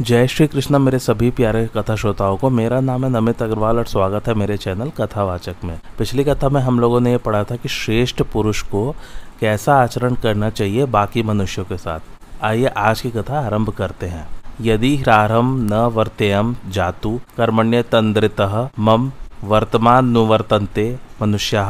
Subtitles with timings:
[0.00, 3.86] जय श्री कृष्ण, मेरे सभी प्यारे कथा श्रोताओं को। मेरा नाम है नमित अग्रवाल और
[3.86, 7.56] स्वागत है मेरे चैनल कथावाचक में। पिछली कथा में हम लोगों ने ये पढ़ा था
[7.56, 8.94] कि श्रेष्ठ पुरुष को
[9.40, 12.00] कैसा आचरण करना चाहिए बाकी मनुष्यों के साथ।
[12.42, 14.26] आइए आज की कथा आरंभ करते हैं।
[14.60, 18.40] यदि ह्रारम न वर्तेयम जातु, कर्मण्य तंद्रित
[18.78, 19.12] मम
[19.44, 21.62] वर्तमान नुवर्तन्ते मनुष्य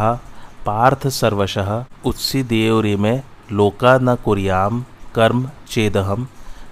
[0.66, 3.22] पार्थ सर्वशः उत्सी देवरी में
[3.52, 4.84] लोका न कुरियाम,
[5.14, 6.28] कर्म चेदहम।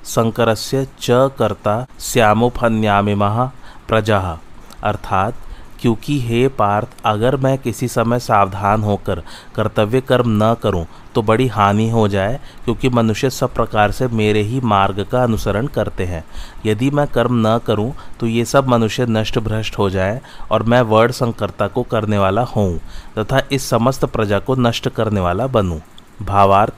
[0.08, 3.44] शंकरस्य च कर्ता श्यामोफन्यामिमः
[3.88, 4.38] प्रजा।
[4.82, 5.34] अर्थात,
[5.80, 9.22] क्योंकि हे पार्थ, अगर मैं किसी समय सावधान होकर
[9.56, 14.42] कर्तव्य कर्म न करूँ तो बड़ी हानि हो जाए, क्योंकि मनुष्य सब प्रकार से मेरे
[14.42, 16.24] ही मार्ग का अनुसरण करते हैं।
[16.66, 20.80] यदि मैं कर्म न करूँ तो ये सब मनुष्य नष्ट भ्रष्ट हो जाए और मैं
[20.82, 22.80] वर्ण संकर्ता को करने वाला हूँ
[23.18, 25.78] तथा इस समस्त प्रजा को नष्ट करने वाला बनूं।
[26.22, 26.74] भावार्थ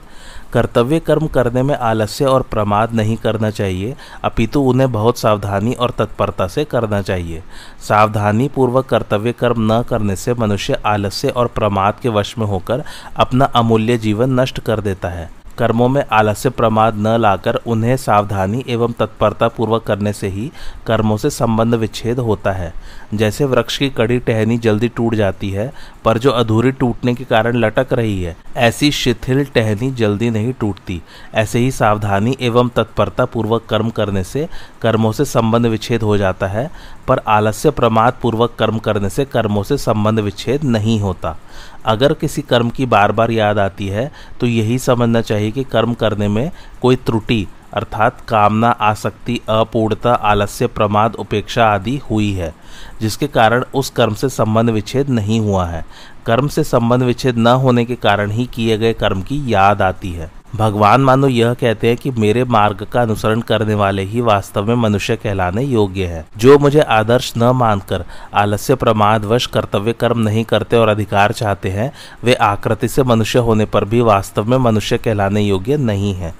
[0.53, 5.91] कर्तव्य कर्म करने में आलस्य और प्रमाद नहीं करना चाहिए, अपितु उन्हें बहुत सावधानी और
[5.91, 7.43] तत्परता से करना चाहिए।
[7.79, 12.83] सावधानी पूर्वक कर्तव्य कर्म न करने से मनुष्य आलस्य और प्रमाद के वश में होकर
[13.15, 18.63] अपना अमूल्य जीवन नष्ट कर देता है। कर्मों में आलस्य प्रमाद न लाकर उन्हें सावधानी
[18.67, 20.51] एवं तत्परता पूर्वक करने से ही
[20.87, 22.73] कर्मों से संबंध विच्छेद होता है।
[23.13, 25.71] जैसे वृक्ष की कड़ी टहनी जल्दी टूट जाती है
[26.05, 31.01] पर जो अधूरी टूटने के कारण लटक रही है, ऐसी शिथिल टहनी जल्दी नहीं टूटती।
[31.33, 34.47] ऐसे ही सावधानी एवं तत्परता पूर्वक कर्म करने से
[34.81, 36.69] कर्मों से संबंध विच्छेद हो जाता है,
[37.07, 41.37] पर आलस्य प्रमाद पूर्वक कर्म करने से कर्मों से संबंध विच्छेद नहीं होता।
[41.85, 45.93] अगर किसी कर्म की बार बार याद आती है तो यही समझना चाहिए कि कर्म
[45.93, 46.51] करने में
[46.81, 52.53] कोई त्रुटि अर्थात कामना, आसक्ति, अपूर्णता, आलस्य, प्रमाद, उपेक्षा आदि हुई है,
[53.01, 55.85] जिसके कारण उस कर्म से संबंध विच्छेद नहीं हुआ है।
[56.25, 60.11] कर्म से संबंध विच्छेद न होने के कारण ही किए गए कर्म की याद आती
[60.11, 64.65] है। भगवान मानो यह कहते हैं कि मेरे मार्ग का अनुसरण करने वाले ही वास्तव
[64.65, 70.43] में मनुष्य कहलाने योग्य है। जो मुझे आदर्श न मानकर, आलस्य प्रमादवश कर्तव्य कर्म नहीं
[70.43, 71.91] करते और अधिकार चाहते हैं,
[72.23, 76.35] वे आकृति से मनुष्य होने पर भी वास्तव में मनुष्य कहलाने योग्य नहीं है।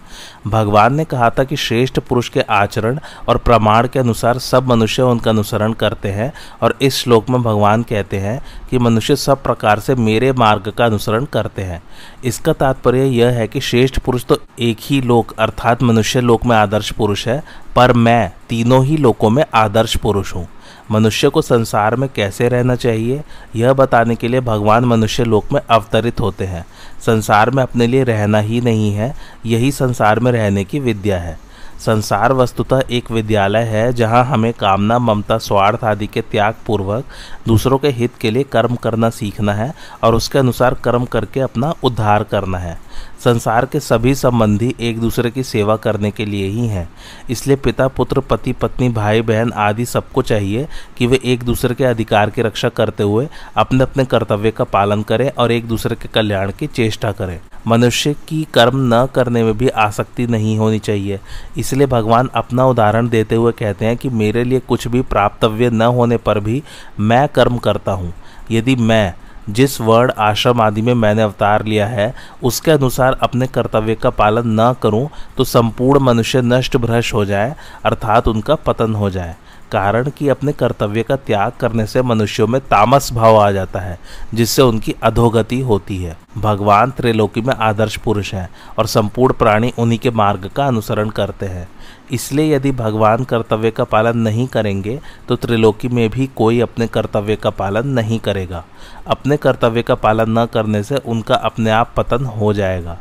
[0.48, 5.02] भगवान ने कहा था कि श्रेष्ठ पुरुष के आचरण और प्रमाण के अनुसार सब मनुष्य
[5.02, 9.80] उनका अनुसरण करते हैं और इस श्लोक में भगवान कहते हैं कि मनुष्य सब प्रकार
[9.80, 11.84] से मेरे मार्ग का अनुसरण करते हैं।
[12.26, 16.56] इसका तात्पर्य यह है कि श्रेष्ठ पुरुष तो एक ही लोक, अर्थात मनुष्य लोक में
[16.58, 17.44] आदर्श पुरुष है,
[17.76, 20.48] पर मैं तीनों ही लोकों में आदर्श पुरुष हूँ।
[20.92, 23.22] मनुष्य को संसार में कैसे रहना चाहिए,
[23.56, 26.66] यह बताने के लिए भगवान मनुष्य लोक में अवतरित होते हैं।
[27.06, 31.40] संसार में अपने लिए रहना ही नहीं है, यही संसार में रहने की विद्या है।
[31.80, 37.06] संसार वस्तुतः एक विद्यालय है, जहाँ हमें कामना, ममता, स्वार्थ आदि के त्याग पूर्वक
[37.48, 39.74] दूसरों के हित के लिए कर्म करना सीखना है,
[40.04, 42.78] और उसके अनुसार कर्म करके अपना उद्धार करना है।
[43.24, 46.88] संसार के सभी संबंधी एक दूसरे की सेवा करने के लिए ही हैं।
[47.30, 50.68] इसलिए पिता, पुत्र, पति, पत्नी, भाई, बहन आदि सबको चाहिए
[50.98, 53.28] कि वे एक दूसरे के अधिकार की रक्षा करते हुए
[53.58, 58.16] अपने अपने कर्तव्य का पालन करें और एक दूसरे के कल्याण की चेष्टा करें। मनुष्य
[58.28, 61.20] की कर्म न करने में भी आसक्ति नहीं होनी चाहिए।
[61.58, 65.82] इसलिए भगवान अपना उदाहरण देते हुए कहते हैं कि मेरे लिए कुछ भी प्राप्तव्य न
[65.82, 66.64] होने पर भी
[67.00, 68.14] मैं कर्म करता हूँ।
[68.52, 69.14] यदि मैं
[69.50, 74.60] जिस वर्ण, आश्रम आदि में मैंने अवतार लिया है, उसके अनुसार अपने कर्तव्य का पालन
[74.60, 75.08] न करूँ
[75.38, 77.56] तो संपूर्ण मनुष्य नष्ट भ्रष्ट हो जाए,
[77.86, 79.36] अर्थात उनका पतन हो जाए।
[79.72, 83.98] कारण कि अपने कर्तव्य का त्याग करने से मनुष्यों में तामस भाव आ जाता है,
[84.34, 90.00] जिससे उनकी अधोगति होती है। भगवान त्रिलोकी में आदर्श पुरुष हैं और संपूर्ण प्राणी उन्हीं
[90.00, 91.68] के मार्ग का अनुसरण करते हैं।
[92.12, 97.36] इसलिए यदि भगवान कर्तव्य का पालन नहीं करेंगे तो त्रिलोकी में भी कोई अपने कर्तव्य
[97.36, 98.64] का पालन नहीं करेगा।
[99.08, 102.98] अपने कर्तव्य का पालन न करने से उनका अपने आप पतन हो जाएगा।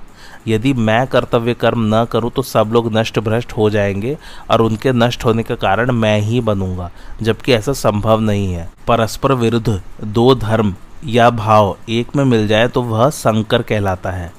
[0.49, 4.17] यदि मैं कर्तव्य कर्म न करूँ तो सब लोग नष्ट भ्रष्ट हो जाएँगे
[4.51, 6.91] और उनके नष्ट होने का कारण मैं ही बनूँगा,
[7.23, 10.75] जबकि ऐसा संभव नहीं है। परस्पर विरुद्ध दो धर्म
[11.07, 14.33] या भाव एक में मिल जाए तो वह संकर कहलाता है।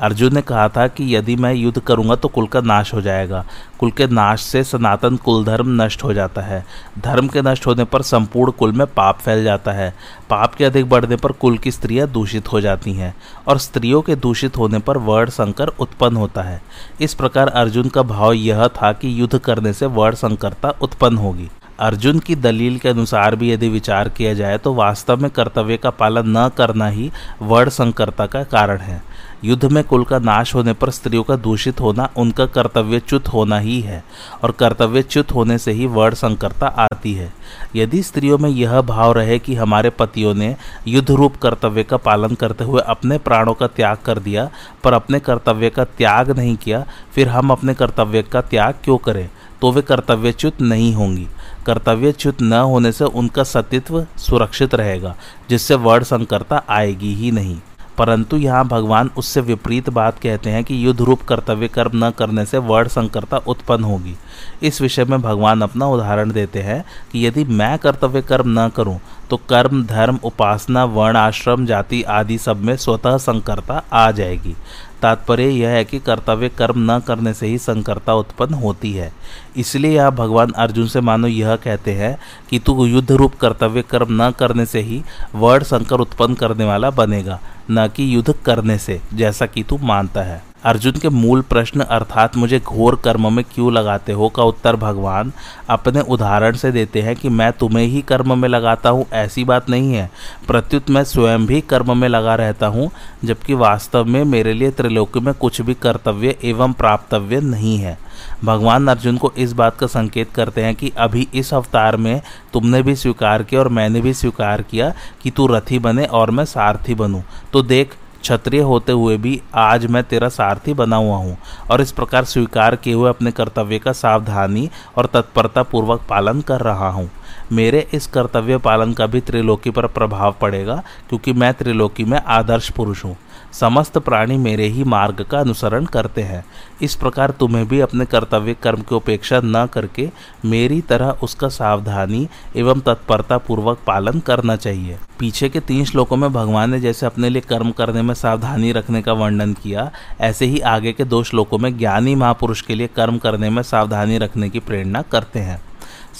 [0.00, 3.44] अर्जुन ने कहा था कि यदि मैं युद्ध करूँगा तो कुल का नाश हो जाएगा।
[3.80, 6.64] कुल के नाश से सनातन कुल धर्म नष्ट हो जाता है।
[6.98, 9.90] धर्म के नष्ट होने पर संपूर्ण कुल में पाप फैल जाता है।
[10.30, 13.14] पाप के अधिक बढ़ने पर कुल की स्त्रियाँ दूषित हो जाती हैं
[13.48, 16.60] और स्त्रियों के दूषित होने पर वर्ण संकर उत्पन्न होता है।
[17.00, 21.48] इस प्रकार अर्जुन का भाव यह था कि युद्ध करने से वर्ण संकरता उत्पन्न होगी।
[21.80, 25.90] अर्जुन की दलील के अनुसार भी यदि विचार किया जाए तो वास्तव में कर्तव्य का
[25.90, 27.10] पालन न करना ही
[27.42, 29.02] वर्ण संकरता का कारण है।
[29.44, 33.80] युद्ध में कुल का नाश होने पर स्त्रियों का दूषित होना, उनका कर्तव्यच्युत होना ही
[33.80, 34.04] है
[34.42, 37.32] और कर्तव्यच्युत होने से ही वर्ण संकरता आती है।
[37.76, 40.56] यदि स्त्रियों में यह भाव रहे कि हमारे पतियों ने
[40.88, 44.50] युद्ध रूप कर्तव्य का पालन करते हुए अपने प्राणों का त्याग कर दिया,
[44.84, 49.28] पर अपने कर्तव्य का त्याग नहीं किया, फिर हम अपने कर्तव्य का त्याग क्यों करें?
[49.60, 51.26] तो वे कर्तव्यच्युत नहीं होंगी।
[51.68, 55.14] कर्तव्यच्युत न होने से उनका सतीत्व सुरक्षित रहेगा,
[55.50, 57.58] जिससे वर्ण संकरता आएगी ही नहीं।
[57.98, 62.44] परंतु यहाँ भगवान उससे विपरीत बात कहते हैं कि युद्ध रूप कर्तव्य कर्म न करने
[62.46, 64.14] से वर्ण संकरता उत्पन्न होगी।
[64.62, 68.98] इस विषय में भगवान अपना उदाहरण देते हैं कि यदि मैं कर्तव्य कर्म न करूँ
[69.30, 74.54] तो कर्म, धर्म, उपासना, वर्ण, आश्रम, जाति आदि सब में स्वतः संकरता आ जाएगी।
[75.02, 79.12] तात्पर्य यह है कि कर्तव्य कर्म न करने से ही संकर्ता उत्पन्न होती है।
[79.56, 82.16] इसलिए यह भगवान अर्जुन से मानो यह कहते हैं
[82.50, 85.02] कि तू युद्ध रूप कर्तव्य कर्म न करने से ही
[85.34, 87.40] वर्ण संकर उत्पन्न करने वाला बनेगा,
[87.70, 92.36] न कि युद्ध करने से, जैसा कि तू मानता है। अर्जुन के मूल प्रश्न अर्थात
[92.36, 95.32] मुझे घोर कर्म में क्यों लगाते हो का उत्तर भगवान
[95.70, 99.68] अपने उदाहरण से देते हैं कि मैं तुम्हें ही कर्म में लगाता हूँ, ऐसी बात
[99.70, 100.10] नहीं है।
[100.48, 102.90] प्रत्युत मैं स्वयं भी कर्म में लगा रहता हूँ,
[103.24, 107.96] जबकि वास्तव में मेरे लिए त्रिलोक में कुछ भी कर्तव्य एवं प्राप्तव्य नहीं है।
[108.44, 112.20] भगवान अर्जुन को इस बात का संकेत करते हैं कि अभी इस अवतार में
[112.52, 116.44] तुमने भी स्वीकार किया और मैंने भी स्वीकार किया कि तू रथी बने और मैं
[116.44, 117.22] सारथी बनूं।
[117.52, 117.94] तो देख
[118.28, 121.36] क्षत्रिय होते हुए भी आज मैं तेरा सारथी बना हुआ हूँ
[121.70, 126.60] और इस प्रकार स्वीकार किए हुए अपने कर्तव्य का सावधानी और तत्परता पूर्वक पालन कर
[126.60, 127.08] रहा हूँ।
[127.52, 132.68] मेरे इस कर्तव्य पालन का भी त्रिलोकी पर प्रभाव पड़ेगा, क्योंकि मैं त्रिलोकी में आदर्श
[132.70, 133.16] पुरुष हूँ।
[133.52, 136.44] समस्त प्राणी मेरे ही मार्ग का अनुसरण करते हैं।
[136.82, 140.08] इस प्रकार तुम्हें भी अपने कर्तव्य कर्म की उपेक्षा न करके
[140.44, 146.32] मेरी तरह उसका सावधानी एवं तत्परता पूर्वक पालन करना चाहिए। पीछे के तीन श्लोकों में
[146.32, 149.90] भगवान ने जैसे अपने लिए कर्म करने में सावधानी रखने का वर्णन किया,
[150.20, 154.18] ऐसे ही आगे के दो श्लोकों में ज्ञानी महापुरुष के लिए कर्म करने में सावधानी
[154.18, 155.62] रखने की प्रेरणा करते हैं।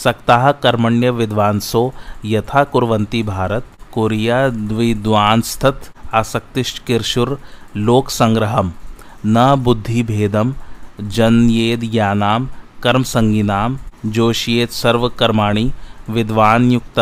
[0.04, 1.92] सक्ताह कर्मण्य विद्वांसो
[2.24, 7.38] यथा कुरवंती भारत कोरिया द्विद्वांस्तथ आसक्तिष्किर्षुर
[7.76, 8.72] लोक संग्रहम
[9.26, 10.54] न बुद्धि भेदम
[11.00, 12.48] जन्येद ज्ञानाम
[12.82, 15.70] कर्म संगीनाम जोशियेत सर्वकर्माणि
[16.10, 17.00] विद्वान युक्त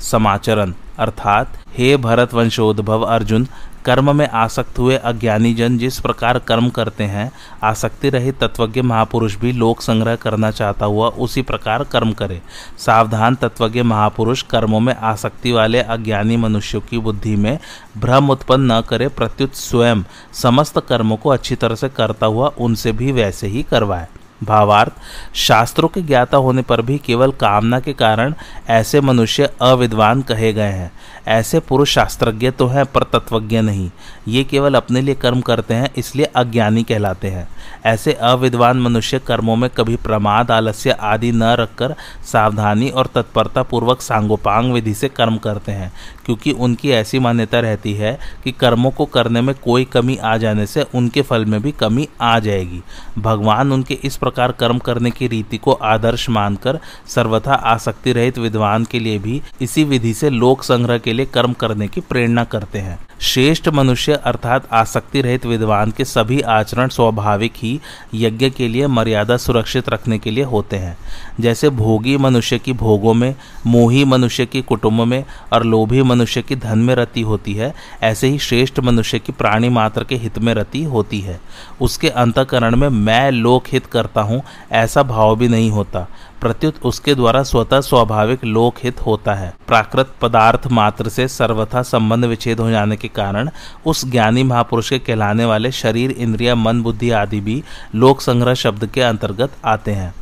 [0.00, 1.44] समाचरण अर्थात,
[1.78, 3.46] हे भरत वंशोद्भव अर्जुन
[3.84, 7.30] कर्म में आसक्त हुए अज्ञानी जन जिस प्रकार कर्म करते हैं,
[7.64, 12.40] आसक्ति रहित तत्वज्ञ महापुरुष भी लोक संग्रह करना चाहता हुआ उसी प्रकार कर्म करे।
[12.78, 17.58] सावधान तत्वज्ञ महापुरुष कर्मों में आसक्ति वाले अज्ञानी मनुष्यों की बुद्धि में
[17.98, 20.02] भ्रम उत्पन्न न करे, प्रत्युत स्वयं
[20.32, 24.08] समस्त कर्मों को अच्छी तरह से करता हुआ उनसे भी वैसे ही करवाए।
[24.42, 24.92] भावार्थ,
[25.34, 28.34] शास्त्रों के ज्ञाता होने पर भी केवल कामना के कारण
[28.68, 30.92] ऐसे मनुष्य अविद्वान कहे गए हैं।
[31.28, 33.90] ऐसे पुरुष शास्त्रज्ञ तो हैं, पर तत्वज्ञ नहीं।
[34.28, 37.48] ये केवल अपने लिए कर्म करते हैं, इसलिए अज्ञानी कहलाते हैं।
[37.86, 41.94] ऐसे अविद्वान मनुष्य कर्मों में कभी प्रमाद, आलस्य आदि न रखकर
[42.32, 45.92] सावधानी और तत्परता पूर्वक सांगोपांग विधि से कर्म करते हैं,
[46.24, 50.66] क्योंकि उनकी ऐसी मान्यता रहती है कि कर्मों को करने में कोई कमी आ जाने
[50.66, 52.82] से उनके फल में भी कमी आ जाएगी।
[53.18, 58.84] भगवान उनके इस प्रकार कर्म करने की रीति को आदर्श मानकर सर्वथा आसक्ति रहित विद्वान
[58.84, 62.78] के लिए भी इसी विधि से लोक संग्रह के लिए कर्म करने की प्रेरणा करते
[62.78, 67.80] हैं। श्रेष्ठ मनुष्य अर्थात आसक्ति रहित विद्वान के सभी आचरण स्वाभाविक ही
[68.14, 70.96] यज्ञ के लिए मर्यादा सुरक्षित रखने के लिए होते हैं।
[71.40, 73.34] जैसे भोगी मनुष्य की भोगों में,
[73.66, 78.28] मोही मनुष्य की कुटुंब में और लोभी मनुष्य की धन में रति होती है, ऐसे
[78.28, 81.40] ही श्रेष्ठ मनुष्य की प्राणी मात्र के हित में रति होती है।
[81.80, 86.06] उसके अंतकरण में मैं लोक हित करता हूँ, ऐसा भाव भी नहीं होता।
[86.42, 92.60] प्रत्युत उसके द्वारा स्वतः स्वाभाविक लोकहित होता है। प्राकृत पदार्थ मात्र से सर्वथा संबंध विच्छेद
[92.60, 93.50] हो जाने के कारण
[93.86, 97.62] उस ज्ञानी महापुरुष के कहलाने वाले शरीर, इंद्रिया, मन, बुद्धि आदि भी
[97.94, 100.14] लोक संग्रह शब्द के अंतर्गत आते हैं।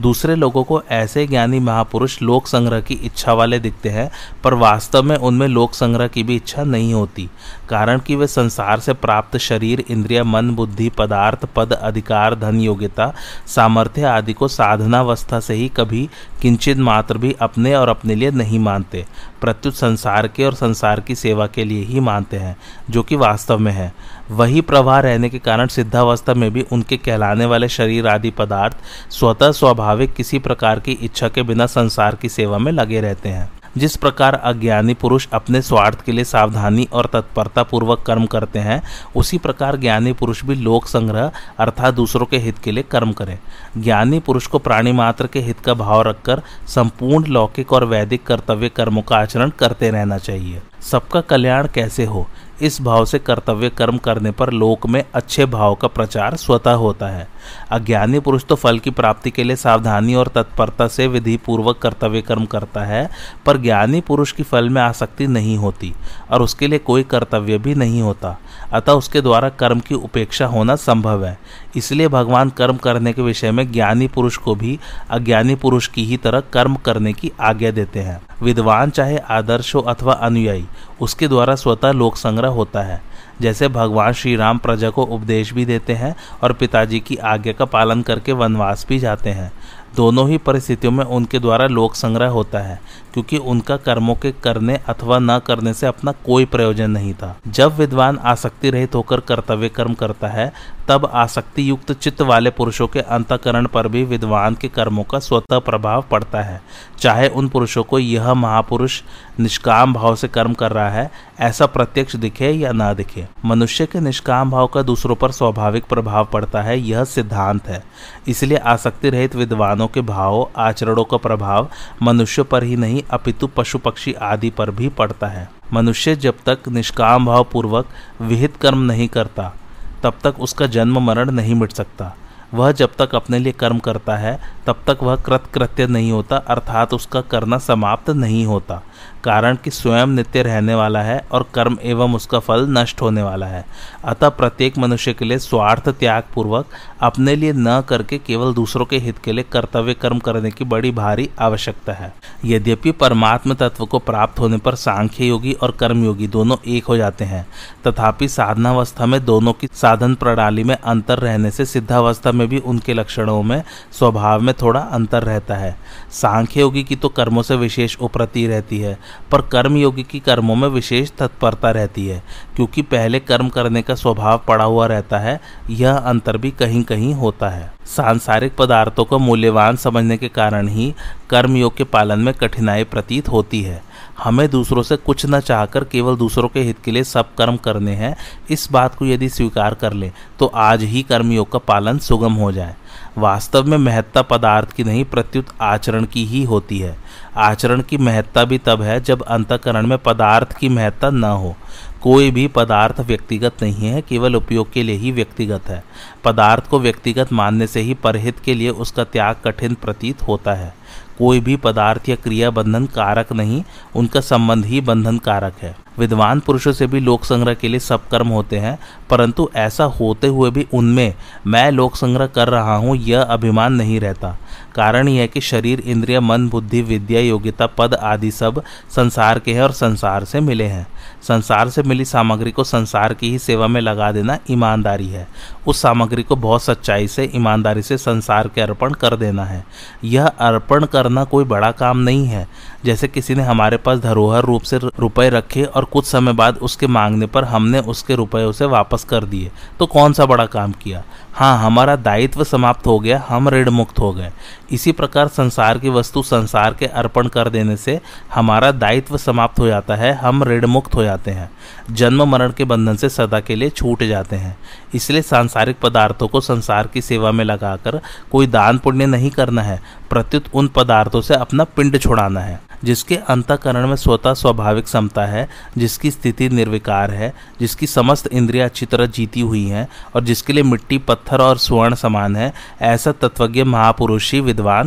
[0.00, 4.10] दूसरे लोगों को ऐसे ज्ञानी महापुरुष लोक संग्रह की इच्छा वाले दिखते हैं,
[4.44, 7.30] पर वास्तव में उनमें लोक संग्रह की भी इच्छा नहीं होती।
[7.72, 13.12] कारण कि वे संसार से प्राप्त शरीर, इंद्रिय, मन, बुद्धि, पदार्थ, पद, अधिकार, धन, योग्यता,
[13.46, 16.08] सामर्थ्य आदि को साधनावस्था से ही कभी
[16.42, 19.04] किंचित मात्र भी अपने और अपने लिए नहीं मानते।
[19.40, 22.56] प्रत्युत संसार के और संसार की सेवा के लिए ही मानते हैं,
[22.90, 23.92] जो कि वास्तव में है।
[24.30, 28.76] वही प्रवाह रहने के कारण सिद्धावस्था में भी उनके कहलाने वाले शरीर आदि पदार्थ
[29.10, 33.61] स्वतः स्वाभाविक किसी प्रकार की इच्छा के बिना संसार की सेवा में लगे रहते हैं।
[33.78, 38.82] जिस प्रकार अज्ञानी पुरुष अपने स्वार्थ के लिए सावधानी और तत्परता पूर्वक कर्म करते हैं,
[39.16, 43.38] उसी प्रकार ज्ञानी पुरुष भी लोक संग्रह अर्थात दूसरों के हित के लिए कर्म करें।
[43.78, 48.68] ज्ञानी पुरुष को प्राणी मात्र के हित का भाव रखकर संपूर्ण लौकिक और वैदिक कर्तव्य
[48.68, 50.60] कर्मों का आचरण करते रहना चाहिए।
[50.90, 52.26] सबका कल्याण कैसे हो?
[52.62, 57.08] इस भाव से कर्तव्य कर्म करने पर लोक में अच्छे भाव का प्रचार स्वतः होता
[57.08, 57.28] है।
[57.70, 62.22] अज्ञानी पुरुष तो फल की प्राप्ति के लिए सावधानी और तत्परता से विधि पूर्वक कर्तव्य
[62.22, 63.10] कर्म करता है,
[63.46, 65.94] पर ज्ञानी पुरुष की फल में आसक्ति नहीं होती
[66.30, 68.38] और उसके लिए कोई कर्तव्य भी नहीं होता।
[68.72, 71.38] अतः उसके द्वारा कर्म की उपेक्षा होना संभव है।
[71.76, 74.78] इसलिए भगवान कर्म करने के विषय में ज्ञानी पुरुष को भी
[75.10, 79.80] अज्ञानी पुरुष की ही तरह कर्म करने की आज्ञा देते हैं। विद्वान चाहे आदर्श हो
[79.80, 80.66] अथवा अनुयायी,
[81.00, 83.02] उसके द्वारा स्वतः लोक संग्रह होता है।
[83.40, 87.64] जैसे भगवान श्री राम प्रजा को उपदेश भी देते हैं और पिताजी की आज्ञा का
[87.64, 89.52] पालन करके वनवास भी जाते हैं।
[89.96, 92.80] दोनों ही परिस्थितियों में उनके द्वारा लोक संग्रह होता है।
[93.12, 97.76] क्योंकि उनका कर्मों के करने अथवा न करने से अपना कोई प्रयोजन नहीं था। जब
[97.76, 100.52] विद्वान आसक्ति रहित होकर कर्तव्य कर्म करता है,
[100.88, 105.58] तब आसक्ति युक्त चित्त वाले पुरुषों के अंतकरण पर भी विद्वान के कर्मों का स्वतः
[105.58, 106.62] प्रभाव पड़ता है।
[106.98, 109.02] चाहे उन पुरुषों को यह महापुरुष
[109.40, 114.00] निष्काम भाव से कर्म कर रहा है, ऐसा प्रत्यक्ष दिखे या ना दिखे। मनुष्य के
[114.00, 117.84] निष्काम भाव का दूसरों पर स्वाभाविक प्रभाव पड़ता है, यह सिद्धांत है।
[118.28, 121.70] इसलिए आसक्ति रहित विद्वानों के भाव, आचरणों का प्रभाव
[122.02, 126.58] मनुष्य पर ही नहीं अपितु पशु पक्षी आदि पर भी पड़ता है। मनुष्य जब तक
[126.68, 127.86] निष्काम भाव पूर्वक
[128.20, 129.54] विहित कर्म नहीं करता,
[130.02, 132.16] तब तक उसका जन्म मरण नहीं मिट सकता।
[132.54, 136.94] वह जब तक अपने लिए कर्म करता है, तब तक वह कृतकृत्य नहीं होता, अर्थात
[136.94, 138.82] उसका करना समाप्त नहीं होता।
[139.24, 143.46] कारण कि स्वयं नित्य रहने वाला है और कर्म एवं उसका फल नष्ट होने वाला
[143.46, 143.64] है।
[144.04, 146.66] अतः प्रत्येक मनुष्य के लिए स्वार्थ त्याग पूर्वक
[147.02, 150.90] अपने लिए न करके केवल दूसरों के हित के लिए कर्तव्य कर्म करने की बड़ी
[150.90, 152.12] भारी आवश्यकता है।
[152.44, 157.24] यद्यपि परमात्म तत्व को प्राप्त होने पर सांख्य योगी और कर्मयोगी दोनों एक हो जाते
[157.24, 157.46] हैं,
[157.86, 162.94] तथापि साधनावस्था में दोनों की साधन प्रणाली में अंतर रहने से सिद्धावस्था में भी उनके
[162.94, 163.62] लक्षणों में
[163.92, 165.76] स्वभाव में थोड़ा अंतर रहता है।
[166.12, 168.98] सांख्य योगी की तो कर्मों से विशेष उपरति रहती है
[169.30, 172.22] पर कर्म योगी की कर्मों में विशेष तत्परता रहती है,
[172.56, 175.40] क्योंकि पहले कर्म करने का स्वभाव पड़ा हुआ रहता है,
[175.70, 180.94] यह अंतर भी कहीं कहीं होता है। सांसारिक पदार्थों को मूल्यवान समझने के कारण ही
[181.30, 183.82] कर्मयोग के पालन में कठिनाई प्रतीत होती है।
[184.18, 187.94] हमें दूसरों से कुछ न चाहकर केवल दूसरों के हित के लिए सब कर्म करने
[187.94, 188.14] हैं,
[188.50, 192.52] इस बात को यदि स्वीकार कर ले तो आज ही कर्मयोग का पालन सुगम हो
[192.52, 192.76] जाए।
[193.18, 196.96] वास्तव में महत्ता पदार्थ की नहीं, प्रत्युत आचरण की ही होती है।
[197.36, 201.56] आचरण की महत्ता भी तब है जब अंतकरण में पदार्थ की महत्ता न हो।
[202.02, 205.84] कोई भी पदार्थ व्यक्तिगत नहीं है, केवल उपयोग के लिए ही व्यक्तिगत है।
[206.24, 210.74] पदार्थ को व्यक्तिगत मानने से ही परहित के लिए उसका त्याग कठिन प्रतीत होता है।
[211.18, 213.64] कोई भी पदार्थ या क्रिया बंधन कारक नहीं,
[213.96, 218.08] उनका संबंध ही बंधन कारक है। विद्वान पुरुषों से भी लोक संग्रह के लिए सब
[218.08, 218.78] कर्म होते हैं,
[219.10, 221.14] परंतु ऐसा होते हुए भी उनमें
[221.46, 224.36] मैं लोक संग्रह कर रहा हूँ, यह अभिमान नहीं रहता।
[224.74, 228.62] कारण यह कि शरीर, इंद्रिय, मन, बुद्धि, विद्या, योग्यता, पद आदि सब
[228.96, 230.86] संसार के हैं और संसार से मिले हैं।
[231.22, 235.28] संसार से मिली सामग्री को संसार की ही सेवा में लगा देना ईमानदारी है।
[235.66, 239.64] उस सामग्री को बहुत सच्चाई से, ईमानदारी से संसार के अर्पण कर देना है।
[240.04, 242.48] यह अर्पण करना कोई बड़ा काम नहीं है।
[242.84, 246.86] जैसे किसी ने हमारे पास धरोहर रूप से रुपए रखे और कुछ समय बाद उसके
[246.86, 251.02] मांगने पर हमने उसके रुपये उसे वापस कर दिए। तो कौन सा बड़ा काम किया?
[251.32, 254.32] हाँ हमारा दायित्व समाप्त हो गया, हम ऋण मुक्त हो गए।
[254.72, 258.00] इसी प्रकार संसार की वस्तु संसार के अर्पण कर देने से
[258.34, 261.50] हमारा दायित्व समाप्त हो जाता है, हम ऋण मुक्त हो जाते हैं।
[261.90, 264.56] जन्म मरण के बंधन से सदा के लिए छूट जाते हैं।
[264.94, 268.00] इसलिए सांसारिक पदार्थों को संसार की सेवा में लगाकर
[268.32, 273.16] कोई दान पुण्य नहीं करना है, प्रत्युत उन पदार्थों से अपना पिंड छोड़ाना है, जिसके
[273.16, 275.48] अंतकरण में स्वतः स्वाभाविक समता है,
[275.78, 280.62] जिसकी स्थिति निर्विकार है, जिसकी समस्त इंद्रिया अच्छी तरह जीती हुई हैं, और जिसके लिए
[280.62, 282.52] मिट्टी, पत्थर और स्वर्ण समान है।
[282.82, 284.40] ऐसा तत्वज्ञ महापुरुष ही